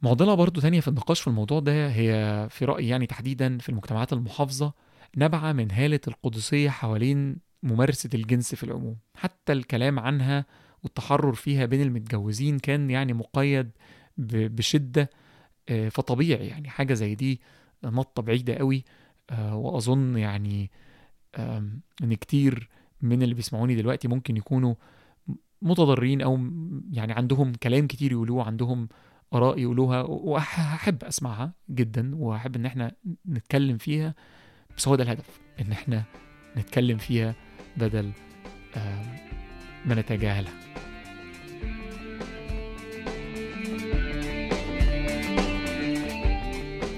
معضلة 0.02 0.34
برضو 0.34 0.60
تانية 0.60 0.80
في 0.80 0.88
النقاش 0.88 1.20
في 1.20 1.26
الموضوع 1.28 1.60
ده 1.60 1.88
هي 1.88 2.46
في 2.50 2.64
رأيي 2.64 2.88
يعني 2.88 3.06
تحديدا 3.06 3.58
في 3.58 3.68
المجتمعات 3.68 4.12
المحافظة 4.12 4.72
نابعة 5.16 5.52
من 5.52 5.70
هالة 5.72 6.00
القدسية 6.08 6.70
حوالين 6.70 7.36
ممارسة 7.62 8.10
الجنس 8.14 8.54
في 8.54 8.64
العموم. 8.64 8.96
حتى 9.14 9.52
الكلام 9.52 9.98
عنها 9.98 10.46
والتحرر 10.82 11.34
فيها 11.34 11.66
بين 11.66 11.82
المتجوزين 11.82 12.58
كان 12.58 12.90
يعني 12.90 13.12
مقيد 13.12 13.70
بشدة 14.18 15.10
آه، 15.68 15.88
فطبيعي 15.88 16.46
يعني 16.46 16.68
حاجة 16.68 16.94
زي 16.94 17.14
دي 17.14 17.40
نطة 17.84 18.22
بعيدة 18.22 18.54
قوي 18.54 18.84
آه، 19.30 19.56
وأظن 19.56 20.16
يعني 20.16 20.70
إن 22.02 22.14
كتير 22.20 22.68
من 23.02 23.22
اللي 23.22 23.34
بيسمعوني 23.34 23.74
دلوقتي 23.74 24.08
ممكن 24.08 24.36
يكونوا 24.36 24.74
متضررين 25.62 26.20
أو 26.22 26.38
يعني 26.90 27.12
عندهم 27.12 27.52
كلام 27.52 27.86
كتير 27.86 28.12
يقولوه 28.12 28.44
عندهم 28.44 28.88
آراء 29.34 29.58
يقولوها 29.58 30.02
وهحب 30.02 31.04
أسمعها 31.04 31.52
جدا 31.70 32.16
وهحب 32.16 32.56
إن 32.56 32.66
إحنا 32.66 32.92
نتكلم 33.28 33.78
فيها 33.78 34.14
بس 34.76 34.88
هو 34.88 34.94
ده 34.94 35.02
الهدف 35.02 35.40
إن 35.60 35.72
إحنا 35.72 36.04
نتكلم 36.56 36.98
فيها 36.98 37.34
بدل 37.76 38.12
ما 39.86 39.94
نتجاهلها. 39.94 40.52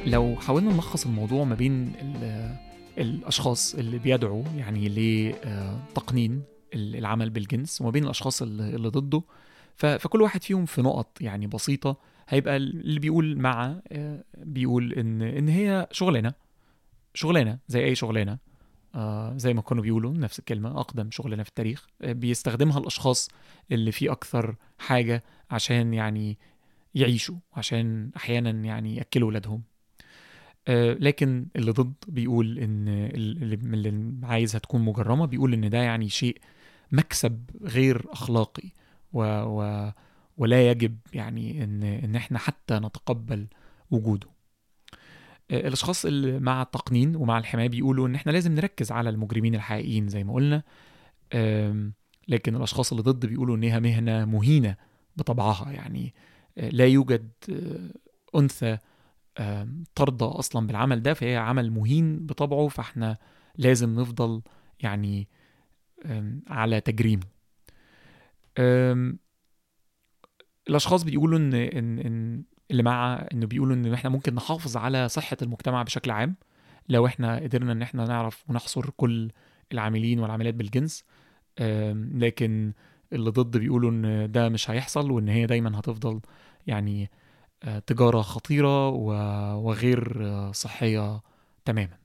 لو 0.06 0.36
حاولنا 0.36 0.72
نلخص 0.72 1.06
الموضوع 1.06 1.44
ما 1.44 1.54
بين 1.54 1.92
الأشخاص 2.98 3.74
اللي 3.74 3.98
بيدعوا 3.98 4.44
يعني 4.56 4.88
لتقنين 4.88 6.42
العمل 6.74 7.30
بالجنس 7.30 7.80
وما 7.80 7.90
بين 7.90 8.04
الأشخاص 8.04 8.42
اللي 8.42 8.88
ضده. 8.88 9.22
فكل 9.76 10.22
واحد 10.22 10.42
فيهم 10.42 10.66
في 10.66 10.82
نقط 10.82 11.20
يعني 11.20 11.46
بسيطة. 11.46 11.96
هيبقى 12.28 12.56
اللي 12.56 13.00
بيقول 13.00 13.38
مع 13.38 13.80
آه، 13.92 14.24
بيقول 14.38 14.92
إن 14.92 15.22
إن 15.22 15.48
هي 15.48 15.88
شغلانة. 15.92 16.32
شغلانة 17.14 17.58
زي 17.68 17.84
أي 17.84 17.94
شغلانة. 17.94 18.38
آه 18.94 19.36
زي 19.36 19.54
ما 19.54 19.62
كانوا 19.62 19.82
بيقولوا 19.82 20.12
نفس 20.14 20.38
الكلمة 20.38 20.80
أقدم 20.80 21.10
شغلانة 21.10 21.42
في 21.42 21.48
التاريخ. 21.48 21.86
آه 22.02 22.12
بيستخدمها 22.12 22.78
الأشخاص 22.78 23.28
اللي 23.72 23.92
في 23.92 24.10
أكثر 24.12 24.56
حاجة 24.78 25.22
عشان 25.50 25.94
يعني 25.94 26.38
يعيشوا 26.94 27.36
عشان 27.52 28.10
أحيانا 28.16 28.50
يعني 28.50 28.96
يأكلوا 28.96 29.28
ولادهم. 29.28 29.62
آه 29.62 29.75
لكن 30.68 31.46
اللي 31.56 31.70
ضد 31.70 31.94
بيقول 32.08 32.58
إن 32.58 32.88
اللي, 32.88 33.54
اللي 33.54 34.26
عايزها 34.26 34.58
تكون 34.58 34.80
مجرمة 34.82 35.26
بيقول 35.26 35.52
إن 35.52 35.70
ده 35.70 35.78
يعني 35.78 36.08
شيء 36.08 36.38
مكسب 36.92 37.50
غير 37.62 38.06
أخلاقي 38.12 38.70
و, 39.12 39.22
و 39.22 39.90
ولا 40.36 40.70
يجب 40.70 40.98
يعني 41.12 41.64
ان 41.64 41.82
إن 41.82 42.16
إحنا 42.16 42.38
حتى 42.38 42.74
نتقبل 42.74 43.46
وجوده. 43.90 44.28
آه، 45.50 45.68
الأشخاص 45.68 46.06
اللي 46.06 46.40
مع 46.40 46.62
التقنين 46.62 47.16
ومع 47.16 47.38
الحماية 47.38 47.68
بيقولوا 47.68 48.08
إن 48.08 48.14
إحنا 48.14 48.32
لازم 48.32 48.54
نركز 48.54 48.92
على 48.92 49.10
المجرمين 49.10 49.54
الحقيقيين 49.54 50.08
زي 50.08 50.24
ما 50.24 50.32
قلنا. 50.34 50.62
لكن 52.28 52.56
الأشخاص 52.56 52.92
اللي 52.92 53.02
ضد 53.02 53.26
بيقولوا 53.26 53.56
انها 53.56 53.78
مهنة 53.78 54.24
مهينة 54.24 54.76
بطبعها 55.16 55.72
يعني 55.72 56.14
آه، 56.58 56.68
لا 56.68 56.86
يوجد 56.86 57.30
آه، 57.50 58.38
أنثى 58.38 58.78
ترضى 59.94 60.24
أصلا 60.38 60.66
بالعمل 60.66 61.02
ده 61.02 61.14
فهي 61.14 61.36
عمل 61.36 61.70
مهين 61.70 62.26
بطبعه 62.26 62.68
فإحنا 62.68 63.18
لازم 63.56 64.00
نفضل 64.00 64.42
يعني 64.80 65.28
على 66.48 66.80
تجريمه. 66.80 67.22
الأشخاص 70.68 71.02
بيقولوا 71.02 71.38
إن 71.38 71.54
إن 71.54 71.98
إن 71.98 72.44
اللي 72.70 72.82
مع 72.82 73.26
إنه 73.32 73.46
بيقولوا 73.46 73.74
إن 73.76 73.92
إحنا 73.92 74.10
ممكن 74.10 74.34
نحافظ 74.34 74.76
على 74.76 75.08
صحة 75.08 75.36
المجتمع 75.42 75.82
بشكل 75.82 76.10
عام 76.10 76.36
لو 76.88 77.06
إحنا 77.06 77.36
قدرنا 77.36 77.72
إن 77.72 77.82
إحنا 77.82 78.04
نعرف 78.04 78.44
ونحصر 78.50 78.90
كل 78.90 79.30
العاملين 79.72 80.20
والعاملات 80.20 80.54
بالجنس. 80.54 81.04
لكن 82.14 82.72
اللي 83.12 83.30
ضد 83.30 83.56
بيقولوا 83.56 83.90
إن 83.90 84.30
ده 84.32 84.48
مش 84.48 84.70
هيحصل 84.70 85.10
وإن 85.10 85.28
هي 85.28 85.46
دايما 85.46 85.78
هتفضل 85.78 86.20
يعني 86.66 87.10
تجارة 87.86 88.22
خطيرة 88.22 88.88
و- 88.88 89.54
وغير 89.68 90.22
صحية 90.52 91.22
تماما. 91.64 91.98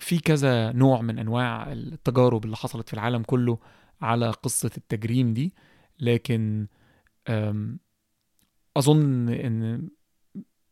في 0.00 0.18
كذا 0.24 0.72
نوع 0.72 1.00
من 1.02 1.18
أنواع 1.18 1.72
التجارب 1.72 2.44
اللي 2.44 2.56
حصلت 2.56 2.88
في 2.88 2.94
العالم 2.94 3.22
كله 3.22 3.58
على 4.00 4.30
قصة 4.30 4.70
التجريم 4.76 5.32
دي 5.34 5.54
لكن 6.00 6.66
أم، 7.28 7.78
أظن 8.76 9.28
إن 9.28 9.88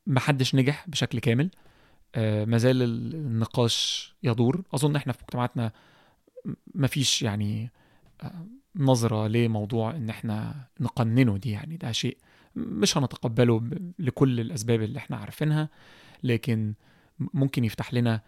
محدش 0.07 0.55
نجح 0.55 0.89
بشكل 0.89 1.19
كامل. 1.19 1.51
أه، 2.15 2.45
مازال 2.45 2.83
ال- 2.83 3.15
النقاش 3.15 4.15
يدور. 4.23 4.63
أظن 4.75 4.97
إحنا 4.97 5.13
في 5.13 5.19
مجتمعاتنا 5.23 5.73
مفيش 6.75 7.23
يعني 7.23 7.71
نظرة 8.77 9.27
لموضوع 9.29 9.97
إن 9.97 10.11
إحنا 10.11 10.65
نقننه 10.81 11.37
دي 11.37 11.51
يعني 11.51 11.77
ده 11.77 11.93
شيء 11.93 12.17
مش 12.57 12.99
هنتقبله 12.99 13.71
لكل 13.99 14.41
الأسباب 14.41 14.83
اللي 14.83 14.99
إحنا 14.99 15.17
عارفينها 15.17 15.69
لكن 16.23 16.75
ممكن 17.35 17.65
يفتح 17.65 17.95
لنا 17.95 18.21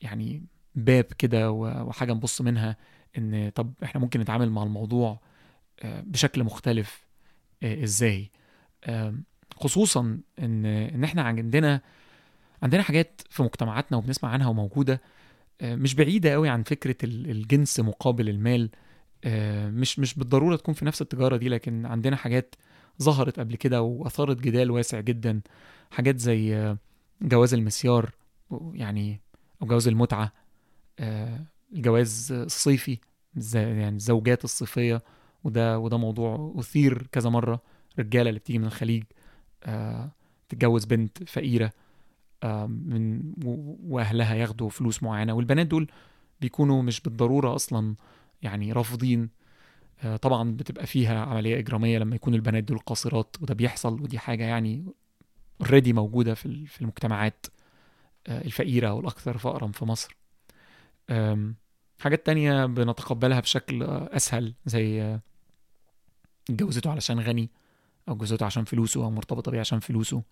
يعني 0.00 0.42
باب 0.74 1.04
كده 1.04 1.50
وحاجة 1.50 2.12
نبص 2.12 2.40
منها 2.40 2.76
إن 3.18 3.52
طب 3.54 3.72
إحنا 3.84 4.00
ممكن 4.00 4.20
نتعامل 4.20 4.50
مع 4.50 4.62
الموضوع 4.62 5.20
أه، 5.82 6.00
بشكل 6.00 6.44
مختلف 6.44 7.06
آه، 7.62 7.84
إزاي؟ 7.84 8.30
آم، 8.88 9.24
خصوصا 9.54 10.20
ان 10.38 10.66
إن 10.66 11.04
إحنا 11.04 11.22
عندنا 11.22 11.80
عندنا 12.62 12.82
حاجات 12.82 13.20
في 13.30 13.42
مجتمعاتنا 13.42 13.98
وبنسمع 13.98 14.30
عنها 14.30 14.48
وموجودة 14.48 15.00
آه، 15.60 15.74
مش 15.74 15.94
بعيدة 15.94 16.32
قوي 16.32 16.48
عن 16.48 16.62
فكرة 16.62 16.96
ال- 17.04 17.30
الجنس 17.30 17.80
مقابل 17.80 18.28
المال 18.28 18.62
آه، 18.64 18.78
مش 19.70 19.98
مش 19.98 20.14
بالضرورة 20.14 20.56
تكون 20.56 20.74
في 20.74 20.84
نفس 20.84 21.02
التجارة 21.02 21.36
دي 21.36 21.48
لكن 21.48 21.86
عندنا 21.86 22.16
حاجات 22.16 22.54
ظهرت 23.02 23.40
قبل 23.40 23.56
كده 23.56 23.82
وأثارت 23.82 24.40
جدال 24.40 24.70
واسع 24.70 25.00
جدا. 25.00 25.40
حاجات 25.90 26.18
زي 26.18 26.56
آه، 26.56 26.78
جواز 27.22 27.54
المسيار 27.54 28.10
يعني 28.72 29.20
أو 29.62 29.66
جواز 29.66 29.88
المتعة 29.88 30.32
آه، 30.98 31.40
الجواز 31.72 32.32
الصيفي 32.32 32.98
زي- 33.36 33.60
يعني 33.80 33.96
الزوجات 33.96 34.44
الصيفية. 34.44 35.02
وده 35.44 35.78
وده 35.78 35.96
موضوع 35.96 36.54
أثير 36.58 37.06
كذا 37.12 37.30
مرة. 37.30 37.60
رجالة 37.98 38.28
اللي 38.28 38.40
بتيجي 38.40 38.58
من 38.58 38.64
الخليج 38.66 39.04
آه، 39.64 40.10
تتجوز 40.48 40.84
بنت 40.84 41.22
فقيرة 41.24 41.70
آه، 42.42 42.66
من 42.66 43.22
وأهلها 43.84 44.34
ياخدوا 44.34 44.68
فلوس 44.70 45.02
معينة. 45.02 45.32
والبنات 45.32 45.66
دول 45.66 45.90
بيكونوا 46.40 46.82
مش 46.82 47.00
بالضرورة 47.00 47.54
أصلا 47.54 47.94
يعني 48.42 48.72
رافضين. 48.72 49.30
آه، 50.04 50.16
طبعا 50.16 50.52
بتبقى 50.56 50.86
فيها 50.86 51.24
عملية 51.24 51.58
إجرامية 51.58 51.98
لما 51.98 52.16
يكون 52.16 52.34
البنات 52.34 52.64
دول 52.64 52.78
قاصرات 52.78 53.36
وده 53.42 53.54
بيحصل 53.54 54.00
ودي 54.02 54.18
حاجة 54.18 54.44
يعني 54.44 54.84
اوريدي 55.60 55.92
موجودة 55.92 56.34
في 56.34 56.46
ال- 56.46 56.66
في 56.66 56.82
المجتمعات 56.82 57.46
آه، 58.26 58.44
الفقيرة 58.44 58.92
والأكثر 58.92 59.38
فقرا 59.38 59.66
في 59.72 59.84
مصر. 59.84 60.16
حاجات 62.00 62.26
تانية 62.26 62.66
بنتقبلها 62.66 63.40
بشكل 63.40 63.82
آه، 63.82 64.16
أسهل 64.16 64.54
زي 64.66 65.02
آه، 65.02 65.20
اتجوزته 66.50 66.90
علشان 66.90 67.20
غني 67.20 67.50
أو 68.08 68.12
اتجوزته 68.14 68.46
عشان 68.46 68.64
فلوسه 68.64 69.04
أو 69.04 69.10
مرتبطه 69.10 69.50
بيه 69.50 69.60
عشان 69.60 69.80
فلوسه. 69.80 70.22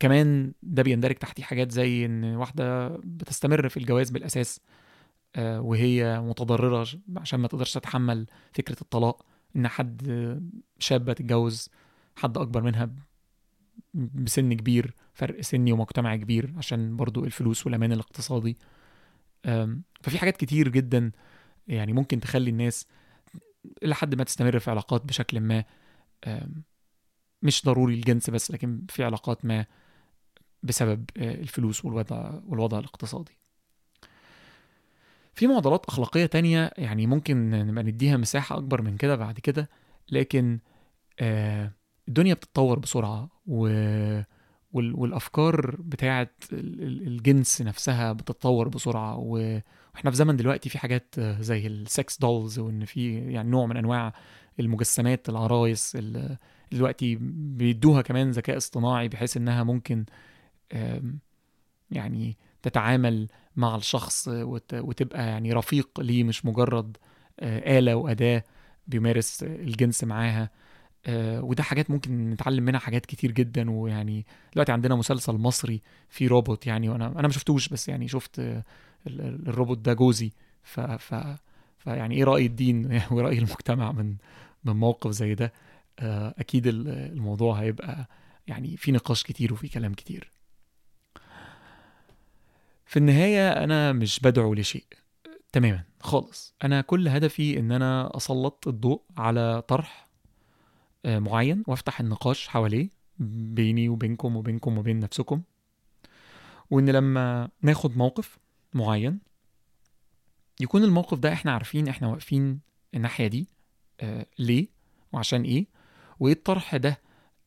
كمان 0.00 0.52
ده 0.62 0.82
بيندرج 0.82 1.14
تحتيه 1.14 1.42
حاجات 1.42 1.70
زي 1.70 2.04
إن 2.06 2.24
واحدة 2.24 2.88
بتستمر 2.88 3.68
في 3.68 3.76
الجواز 3.76 4.10
بالأساس. 4.10 4.60
أه 4.60 4.89
وهي 5.38 6.20
متضررة 6.20 6.84
ش- 6.84 6.98
عشان 7.16 7.40
ما 7.40 7.48
تقدرش 7.48 7.74
تتحمل 7.74 8.26
فكرة 8.52 8.76
الطلاق 8.82 9.26
إن 9.56 9.68
حد 9.68 10.08
آه، 10.08 10.40
شابه 10.78 11.12
تتجوز 11.12 11.68
حد 12.16 12.38
أكبر 12.38 12.62
منها 12.62 12.90
بسن 13.94 14.52
كبير 14.52 14.94
فرق 15.14 15.40
سني 15.40 15.72
ومجتمع 15.72 16.16
كبير 16.16 16.54
عشان 16.56 16.96
برضو 16.96 17.24
الفلوس 17.24 17.66
والأمان 17.66 17.92
الاقتصادي. 17.92 18.56
ففي 20.02 20.18
حاجات 20.18 20.36
كتير 20.36 20.68
جدا 20.68 21.12
يعني 21.68 21.92
ممكن 21.92 22.20
تخلي 22.20 22.50
الناس 22.50 22.86
إلى 23.82 23.94
حد 23.94 24.14
ما 24.14 24.24
تستمر 24.24 24.58
في 24.58 24.70
علاقات 24.70 25.04
بشكل 25.04 25.40
ما. 25.40 25.64
مش 27.42 27.64
ضروري 27.64 27.94
الجنس 27.94 28.30
بس 28.30 28.50
لكن 28.50 28.86
في 28.88 29.04
علاقات 29.04 29.44
ما 29.44 29.66
بسبب 30.62 31.10
آه، 31.16 31.34
الفلوس 31.34 31.84
والوضع 31.84 32.40
والوضع 32.46 32.78
الاقتصادي. 32.78 33.39
في 35.34 35.46
معضلات 35.46 35.86
أخلاقية 35.86 36.26
تانية 36.26 36.70
يعني 36.78 37.06
ممكن 37.06 37.50
نبقى 37.50 37.84
نديها 37.84 38.16
مساحة 38.16 38.56
أكبر 38.58 38.82
من 38.82 38.96
كده 38.96 39.16
بعد 39.16 39.38
كده 39.38 39.68
لكن 40.12 40.58
آه، 41.20 41.72
الدنيا 42.08 42.34
بتتطور 42.34 42.78
بسرعة 42.78 43.30
و 43.46 43.66
وال- 44.72 44.94
والأفكار 44.94 45.76
بتاعة 45.80 46.30
ال- 46.52 46.82
ال- 46.82 47.06
الجنس 47.06 47.62
نفسها 47.62 48.12
بتتطور 48.12 48.68
بسرعة 48.68 49.16
و- 49.18 49.60
وإحنا 49.94 50.10
في 50.10 50.16
زمن 50.16 50.36
دلوقتي 50.36 50.68
في 50.68 50.78
حاجات 50.78 51.14
زي 51.20 51.66
السكس 51.66 52.18
دولز 52.18 52.58
وإن 52.58 52.84
في 52.84 53.18
يعني 53.18 53.50
نوع 53.50 53.66
من 53.66 53.76
أنواع 53.76 54.12
المجسمات 54.60 55.28
العرايس 55.28 55.98
دلوقتي 56.72 57.16
بيدوها 57.20 58.02
كمان 58.02 58.30
ذكاء 58.30 58.56
اصطناعي 58.56 59.08
بحيث 59.08 59.36
إنها 59.36 59.64
ممكن 59.64 60.04
يعني 61.90 62.36
تتعامل 62.62 63.28
مع 63.56 63.76
الشخص 63.76 64.28
وت- 64.28 64.74
وتبقى 64.74 65.26
يعني 65.26 65.52
رفيق 65.52 66.00
ليه 66.00 66.24
مش 66.24 66.44
مجرد 66.46 66.96
آلة 67.42 67.94
وأداة 67.94 68.44
بيمارس 68.86 69.42
الجنس 69.42 70.04
معاها. 70.04 70.50
وده 71.40 71.62
حاجات 71.62 71.90
ممكن 71.90 72.30
نتعلم 72.30 72.64
منها 72.64 72.80
حاجات 72.80 73.06
كتير 73.06 73.30
جدا. 73.32 73.70
ويعني 73.70 74.26
دلوقتي 74.54 74.72
عندنا 74.72 74.94
مسلسل 74.94 75.32
مصري 75.32 75.82
فيه 76.08 76.28
روبوت 76.28 76.66
يعني 76.66 76.88
وأنا 76.88 77.06
أنا 77.06 77.22
ما 77.28 77.32
شفتوش 77.32 77.68
بس 77.68 77.88
يعني 77.88 78.08
شفت 78.08 78.38
ال- 78.38 78.62
ال- 79.06 79.48
الروبوت 79.48 79.78
ده 79.78 79.92
جوزي. 79.92 80.32
ف 80.62 80.80
ف 80.80 81.14
فيعني 81.78 82.14
إيه 82.14 82.24
رأي 82.24 82.46
الدين 82.46 83.00
ورأي 83.10 83.38
المجتمع 83.38 83.92
من 83.92 84.14
من 84.64 84.76
موقف 84.76 85.10
زي 85.10 85.34
ده؟ 85.34 85.52
أكيد 86.38 86.66
ال- 86.66 86.88
الموضوع 86.88 87.54
هيبقى 87.60 88.08
يعني 88.46 88.76
في 88.76 88.92
نقاش 88.92 89.22
كتير 89.22 89.52
وفي 89.52 89.68
كلام 89.68 89.94
كتير. 89.94 90.30
في 92.90 92.96
النهاية 92.96 93.50
أنا 93.50 93.92
مش 93.92 94.20
بدعو 94.20 94.54
لشيء 94.54 94.84
تماما 95.52 95.84
خالص. 96.00 96.54
أنا 96.64 96.80
كل 96.80 97.08
هدفي 97.08 97.58
إن 97.58 97.72
أنا 97.72 98.16
أسلط 98.16 98.68
الضوء 98.68 99.02
على 99.16 99.62
طرح 99.68 100.08
آه، 101.04 101.18
معين 101.18 101.64
وأفتح 101.66 102.00
النقاش 102.00 102.48
حواليه 102.48 102.88
بيني 103.18 103.88
وبينكم 103.88 104.36
وبينكم 104.36 104.78
وبين 104.78 105.00
نفسكم. 105.00 105.42
وإن 106.70 106.90
لما 106.90 107.48
ناخد 107.62 107.96
موقف 107.96 108.38
معين 108.74 109.18
يكون 110.60 110.84
الموقف 110.84 111.18
ده 111.18 111.32
إحنا 111.32 111.52
عارفين 111.52 111.88
إحنا 111.88 112.08
واقفين 112.08 112.60
الناحية 112.94 113.26
دي 113.26 113.48
آه، 114.00 114.26
ليه 114.38 114.68
وعشان 115.12 115.42
إيه؟ 115.42 115.66
وإيه 116.20 116.32
الطرح 116.34 116.76
ده؟ 116.76 117.00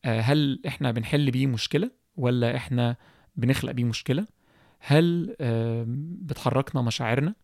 آه، 0.04 0.20
هل 0.20 0.60
إحنا 0.66 0.90
بنحل 0.90 1.30
بيه 1.30 1.46
مشكلة 1.46 1.90
ولا 2.16 2.56
إحنا 2.56 2.96
بنخلق 3.36 3.72
بيه 3.72 3.84
مشكلة؟ 3.84 4.26
هل 4.86 5.36
آه، 5.40 5.84
بتحركنا 6.22 6.82
مشاعرنا 6.82 7.34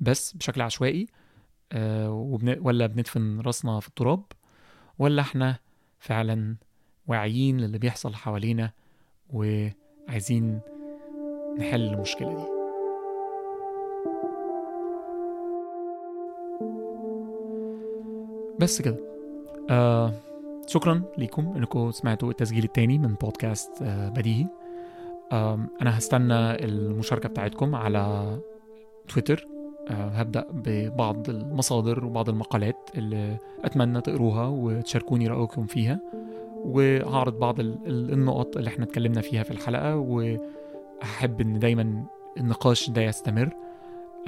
بس 0.00 0.32
بشكل 0.32 0.62
عشوائي 0.62 1.06
آه،. 1.72 2.10
ولا 2.60 2.86
بندفن 2.86 3.40
راسنا 3.40 3.80
في 3.80 3.88
التراب 3.88 4.24
ولا 4.98 5.22
إحنا 5.22 5.58
فعلا 5.98 6.56
واعيين 7.06 7.60
للي 7.60 7.78
بيحصل 7.78 8.14
حوالينا 8.14 8.70
وعايزين 9.30 10.60
نحل 11.58 11.82
المشكلة 11.82 12.34
دي 12.34 12.54
بس 18.60 18.82
كده 18.82 18.98
آه 19.70 20.12
شكرا 20.66 21.02
ليكم 21.18 21.56
إنكم 21.56 21.90
سمعتوا 21.90 22.30
التسجيل 22.30 22.64
التاني 22.64 22.98
من 22.98 23.14
بودكاست 23.14 23.82
آه 23.82 24.08
بديهي 24.08 24.63
أنا 25.32 25.98
هستنى 25.98 26.64
المشاركة 26.64 27.28
بتاعتكم 27.28 27.74
على 27.74 28.36
تويتر. 29.08 29.46
آه، 29.90 30.08
هبدأ 30.08 30.46
ببعض 30.52 31.30
المصادر 31.30 32.04
وبعض 32.04 32.28
المقالات 32.28 32.90
اللي 32.96 33.36
أتمنى 33.64 34.00
تقروها 34.00 34.46
وتشاركوني 34.46 35.28
رأيكم 35.28 35.66
فيها. 35.66 36.00
وهعرض 36.64 37.38
بعض 37.38 37.60
ال- 37.60 37.78
ال- 37.86 38.12
النقط 38.12 38.56
اللي 38.56 38.68
إحنا 38.68 38.84
اتكلمنا 38.84 39.20
فيها 39.20 39.42
في 39.42 39.50
الحلقة 39.50 39.96
وأحب 39.96 41.40
إن 41.40 41.58
دايما 41.58 42.04
النقاش 42.36 42.90
ده 42.90 43.02
يستمر. 43.02 43.48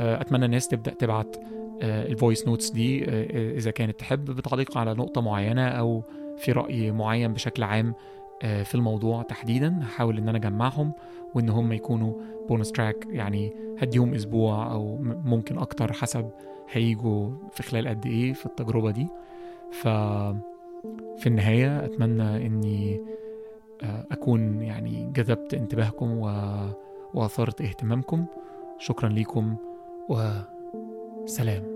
آه، 0.01 0.21
أتمنى 0.21 0.45
الناس 0.45 0.69
تبدأ 0.69 0.91
تبعت 0.95 1.37
ال 1.83 1.94
voice 1.94 2.47
notes 2.49 2.71
دي 2.71 3.05
آه، 3.05 3.57
إذا 3.57 3.71
كانت 3.71 4.01
تحب 4.01 4.25
بتعليق 4.25 4.79
على 4.79 4.95
نقطة 4.95 5.21
معينة 5.21 5.69
أو 5.69 6.03
في 6.39 6.53
رأي 6.53 6.91
معين 6.91 7.33
بشكل 7.33 7.63
عام. 7.63 7.89
آه، 7.89 7.95
في 8.41 8.75
الموضوع 8.75 9.23
تحديدا 9.23 9.79
هحاول 9.83 10.19
إن 10.19 10.29
أنا 10.29 10.39
أجمعهم 10.39 10.93
وإن 11.35 11.49
هم 11.49 11.73
يكونوا 11.73 12.13
bonus 12.49 12.73
track 12.73 13.07
يعني 13.11 13.53
هديهم 13.79 14.15
أسبوع 14.15 14.73
أو 14.73 14.97
ممكن 15.03 15.59
أكتر 15.59 15.93
حسب 15.93 16.31
هيجوا 16.71 17.31
في 17.53 17.63
خلال 17.63 17.89
قد 17.89 18.07
إيه 18.07 18.33
في 18.33 18.47
التجربة 18.47 18.91
دي. 18.91 19.07
ف 19.71 19.89
في 21.19 21.27
النهاية 21.27 21.85
أتمنى 21.85 22.47
إني 22.47 23.01
آه، 23.83 24.07
أكون 24.13 24.63
يعني 24.63 25.11
جذبت 25.15 25.55
انتباهكم 25.55 26.19
و... 26.19 26.31
وأثرت 27.15 27.61
اهتمامكم. 27.61 28.25
شكرا 28.79 29.09
ليكم 29.09 29.57
وسلام 30.09 31.76